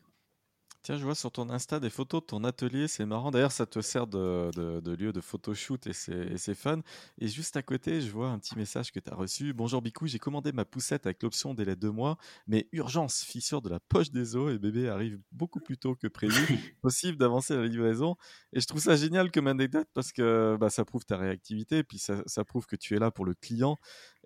Tiens, 0.86 0.98
je 0.98 1.02
vois 1.02 1.16
sur 1.16 1.32
ton 1.32 1.50
Insta 1.50 1.80
des 1.80 1.90
photos 1.90 2.20
de 2.20 2.26
ton 2.26 2.44
atelier, 2.44 2.86
c'est 2.86 3.06
marrant. 3.06 3.32
D'ailleurs, 3.32 3.50
ça 3.50 3.66
te 3.66 3.80
sert 3.80 4.06
de, 4.06 4.52
de, 4.54 4.94
lieu 4.94 5.12
de 5.12 5.20
photoshoot 5.20 5.84
et 5.84 5.92
c'est 5.92 6.54
fun. 6.54 6.80
Et 7.18 7.26
juste 7.26 7.56
à 7.56 7.62
côté, 7.62 8.00
je 8.00 8.08
vois 8.12 8.28
un 8.28 8.38
petit 8.38 8.54
message 8.56 8.92
que 8.92 9.00
tu 9.00 9.10
as 9.10 9.16
reçu. 9.16 9.52
Bonjour 9.52 9.82
Bicou, 9.82 10.06
j'ai 10.06 10.20
commandé 10.20 10.52
ma 10.52 10.64
poussette 10.64 11.04
avec 11.06 11.24
l'option 11.24 11.54
délai 11.54 11.74
de 11.74 11.88
mois, 11.88 12.18
mais 12.46 12.68
urgence, 12.70 13.24
fissure 13.24 13.62
de 13.62 13.68
la 13.68 13.80
poche 13.80 14.12
des 14.12 14.36
os 14.36 14.54
et 14.54 14.60
bébé 14.60 14.88
arrive 14.88 15.18
beaucoup 15.32 15.58
plus 15.58 15.76
tôt 15.76 15.96
que 15.96 16.06
prévu. 16.06 16.30
Possible 16.82 17.18
d'avancer 17.18 17.56
la 17.56 17.66
livraison. 17.66 18.14
Et 18.52 18.60
je 18.60 18.66
trouve 18.68 18.80
ça 18.80 18.94
génial 18.94 19.32
comme 19.32 19.48
anecdote 19.48 19.88
parce 19.92 20.12
que 20.12 20.56
bah, 20.60 20.70
ça 20.70 20.84
prouve 20.84 21.04
ta 21.04 21.16
réactivité 21.16 21.78
et 21.78 21.82
puis 21.82 21.98
ça, 21.98 22.22
ça, 22.26 22.44
prouve 22.44 22.66
que 22.66 22.76
tu 22.76 22.94
es 22.94 23.00
là 23.00 23.10
pour 23.10 23.24
le 23.24 23.34
client. 23.34 23.76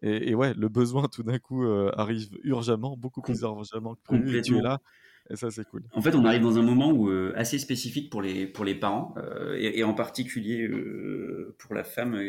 Et, 0.02 0.34
ouais, 0.34 0.52
le 0.52 0.68
besoin 0.68 1.08
tout 1.08 1.22
d'un 1.22 1.38
coup 1.38 1.64
euh, 1.64 1.90
arrive 1.96 2.28
urgemment, 2.42 2.98
beaucoup 2.98 3.22
plus 3.22 3.40
urgemment 3.40 3.94
que 3.94 4.02
prévu. 4.02 4.36
Et 4.36 4.42
tu 4.42 4.58
es 4.58 4.60
là 4.60 4.82
et 5.30 5.36
ça, 5.36 5.50
c'est 5.50 5.64
cool. 5.64 5.82
En 5.92 6.02
fait, 6.02 6.14
on 6.16 6.24
arrive 6.24 6.42
dans 6.42 6.58
un 6.58 6.62
moment 6.62 6.90
où, 6.90 7.08
euh, 7.08 7.32
assez 7.36 7.58
spécifique 7.58 8.10
pour 8.10 8.20
les, 8.20 8.46
pour 8.46 8.64
les 8.64 8.74
parents, 8.74 9.14
euh, 9.16 9.56
et, 9.58 9.84
en 9.84 9.94
particulier 9.94 10.66
euh, 10.66 11.54
pour 11.58 11.74
la 11.74 11.84
femme, 11.84 12.20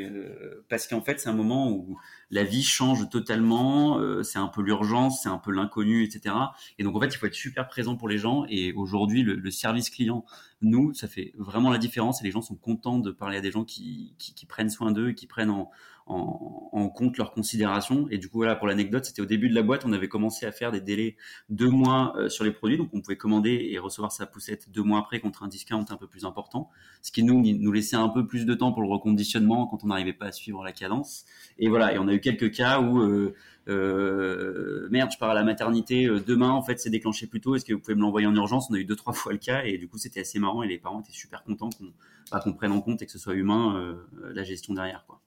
parce 0.69 0.87
qu'en 0.87 1.01
fait, 1.01 1.19
c'est 1.19 1.29
un 1.29 1.33
moment 1.33 1.71
où 1.71 1.97
la 2.29 2.43
vie 2.43 2.63
change 2.63 3.09
totalement, 3.09 3.99
c'est 4.23 4.39
un 4.39 4.47
peu 4.47 4.61
l'urgence, 4.61 5.23
c'est 5.23 5.29
un 5.29 5.39
peu 5.39 5.51
l'inconnu, 5.51 6.03
etc. 6.03 6.35
Et 6.77 6.83
donc, 6.83 6.95
en 6.95 6.99
fait, 6.99 7.07
il 7.07 7.17
faut 7.17 7.25
être 7.25 7.33
super 7.33 7.67
présent 7.67 7.95
pour 7.95 8.07
les 8.07 8.17
gens. 8.17 8.45
Et 8.49 8.71
aujourd'hui, 8.73 9.23
le, 9.23 9.35
le, 9.35 9.51
service 9.51 9.89
client, 9.89 10.23
nous, 10.61 10.93
ça 10.93 11.07
fait 11.07 11.33
vraiment 11.37 11.69
la 11.69 11.77
différence, 11.77 12.21
et 12.21 12.25
les 12.25 12.31
gens 12.31 12.41
sont 12.41 12.55
contents 12.55 12.99
de 12.99 13.11
parler 13.11 13.37
à 13.37 13.41
des 13.41 13.51
gens 13.51 13.63
qui, 13.63 14.13
qui, 14.17 14.33
qui 14.33 14.45
prennent 14.45 14.69
soin 14.69 14.91
d'eux, 14.91 15.11
qui 15.11 15.27
prennent 15.27 15.49
en, 15.49 15.71
en, 16.07 16.89
compte 16.89 17.17
leurs 17.17 17.31
considérations. 17.31 18.07
Et 18.09 18.17
du 18.17 18.27
coup, 18.27 18.37
voilà, 18.37 18.55
pour 18.55 18.67
l'anecdote, 18.67 19.05
c'était 19.05 19.21
au 19.21 19.25
début 19.25 19.49
de 19.49 19.55
la 19.55 19.63
boîte, 19.63 19.85
on 19.85 19.93
avait 19.93 20.07
commencé 20.07 20.45
à 20.45 20.51
faire 20.51 20.71
des 20.71 20.81
délais 20.81 21.15
deux 21.49 21.69
mois 21.69 22.13
euh, 22.17 22.29
sur 22.29 22.43
les 22.43 22.51
produits, 22.51 22.77
donc 22.77 22.89
on 22.93 23.01
pouvait 23.01 23.17
commander 23.17 23.69
et 23.71 23.79
recevoir 23.79 24.11
sa 24.11 24.25
poussette 24.25 24.69
deux 24.71 24.83
mois 24.83 24.99
après 24.99 25.19
contre 25.19 25.43
un 25.43 25.47
discount 25.47 25.85
un 25.89 25.97
peu 25.97 26.07
plus 26.07 26.25
important, 26.25 26.69
ce 27.01 27.11
qui 27.11 27.23
nous 27.23 27.41
nous 27.41 27.71
laissait 27.71 27.95
un 27.95 28.09
peu 28.09 28.27
plus 28.27 28.45
de 28.45 28.53
temps 28.53 28.71
pour 28.71 28.81
le 28.81 28.89
reconditionnement 28.89 29.67
quand 29.67 29.83
on 29.83 29.87
n'arrivait 29.87 30.13
pas 30.13 30.27
à 30.27 30.31
suivre 30.31 30.63
la 30.63 30.71
cadence. 30.71 31.25
Et 31.57 31.69
voilà, 31.69 31.93
et 31.93 31.97
on 31.97 32.07
a 32.07 32.13
eu 32.13 32.19
quelques 32.19 32.51
cas 32.51 32.81
où 32.81 32.99
euh, 32.99 33.35
euh, 33.67 34.87
merde, 34.89 35.11
je 35.11 35.17
pars 35.17 35.29
à 35.29 35.33
la 35.33 35.43
maternité 35.43 36.07
demain, 36.25 36.49
en 36.49 36.61
fait, 36.61 36.79
c'est 36.79 36.89
déclenché 36.89 37.27
plus 37.27 37.41
tôt. 37.41 37.55
Est-ce 37.55 37.65
que 37.65 37.73
vous 37.73 37.79
pouvez 37.79 37.95
me 37.95 38.01
l'envoyer 38.01 38.27
en 38.27 38.35
urgence? 38.35 38.69
On 38.69 38.73
a 38.73 38.77
eu 38.77 38.85
deux 38.85 38.95
trois 38.95 39.13
fois 39.13 39.31
le 39.31 39.39
cas 39.39 39.63
et 39.63 39.77
du 39.77 39.87
coup, 39.87 39.97
c'était 39.97 40.21
assez 40.21 40.39
marrant 40.39 40.63
et 40.63 40.67
les 40.67 40.77
parents 40.77 41.01
étaient 41.01 41.11
super 41.11 41.43
contents 41.43 41.69
qu'on 41.69 41.91
bah, 42.31 42.43
prenne 42.57 42.71
en 42.71 42.81
compte 42.81 43.01
et 43.01 43.05
que 43.05 43.11
ce 43.11 43.19
soit 43.19 43.35
humain 43.35 43.97
la 44.33 44.43
gestion 44.43 44.73
derrière, 44.73 45.05
quoi. 45.07 45.21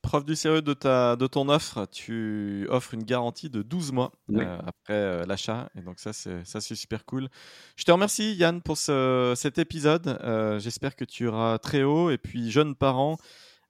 Preuve 0.00 0.24
du 0.24 0.36
sérieux 0.36 0.62
de, 0.62 0.74
ta, 0.74 1.16
de 1.16 1.26
ton 1.26 1.48
offre, 1.48 1.86
tu 1.90 2.68
offres 2.70 2.94
une 2.94 3.02
garantie 3.02 3.50
de 3.50 3.62
12 3.62 3.90
mois 3.90 4.12
euh, 4.32 4.58
après 4.60 4.94
euh, 4.94 5.26
l'achat. 5.26 5.68
Et 5.76 5.82
donc 5.82 5.98
ça, 5.98 6.12
c'est, 6.12 6.46
ça, 6.46 6.60
c'est 6.60 6.76
super 6.76 7.04
cool. 7.04 7.28
Je 7.74 7.82
te 7.82 7.90
remercie, 7.90 8.34
Yann, 8.36 8.62
pour 8.62 8.78
ce, 8.78 9.34
cet 9.36 9.58
épisode. 9.58 10.06
Euh, 10.22 10.60
j'espère 10.60 10.94
que 10.94 11.04
tu 11.04 11.24
iras 11.24 11.58
très 11.58 11.82
haut. 11.82 12.10
Et 12.10 12.16
puis, 12.16 12.50
jeunes 12.50 12.76
parents, 12.76 13.18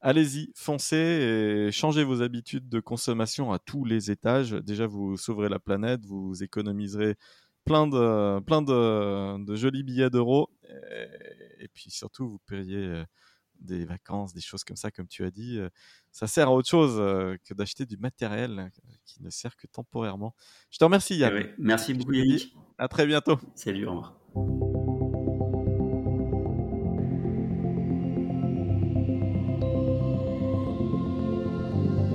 allez-y, 0.01 0.51
foncez 0.55 0.97
et 0.97 1.73
changez 1.73 2.05
vos 2.05 2.23
habitudes 2.23 2.69
de 2.69 2.81
consommation 2.81 3.53
à 3.53 3.59
tous 3.59 3.85
les 3.85 4.11
étages. 4.11 4.53
Déjà, 4.53 4.87
vous 4.87 5.17
sauverez 5.17 5.49
la 5.49 5.59
planète, 5.59 6.05
vous 6.05 6.43
économiserez 6.43 7.17
plein 7.65 7.87
de, 7.87 8.41
plein 8.41 8.63
de, 8.63 9.45
de 9.45 9.57
jolis 9.57 9.83
billets 9.83 10.11
d'euros. 10.11 10.51
Et, 10.69 11.65
et, 11.65 11.69
puis 11.69 11.91
surtout, 11.91 12.29
vous 12.29 12.39
paieriez 12.47 13.05
des 13.61 13.85
vacances, 13.85 14.33
des 14.35 14.41
choses 14.41 14.65
comme 14.65 14.77
ça, 14.77 14.91
comme 14.91 15.09
tu 15.09 15.25
as 15.25 15.31
dit, 15.31 15.59
euh, 15.59 15.69
ça 16.11 16.27
sert 16.27 16.49
à 16.49 16.53
autre 16.53 16.69
chose 16.69 16.97
euh, 16.99 17.37
que 17.45 17.55
d'acheter 17.55 17.87
du 17.87 17.97
matériel 17.97 18.59
euh, 18.59 18.69
qui 19.05 19.23
ne 19.23 19.31
sert 19.31 19.57
que 19.57 19.67
temporairement. 19.67 20.35
Je 20.71 20.79
te 20.79 20.85
remercie, 20.85 21.17
Yann. 21.17 21.49
Merci 21.59 21.95
beaucoup, 21.95 22.13
Yannick. 22.13 22.55
À 22.79 22.89
très 22.89 23.07
bientôt. 23.07 23.39
Salut, 23.55 23.87
au 23.87 23.91
revoir. 23.91 24.98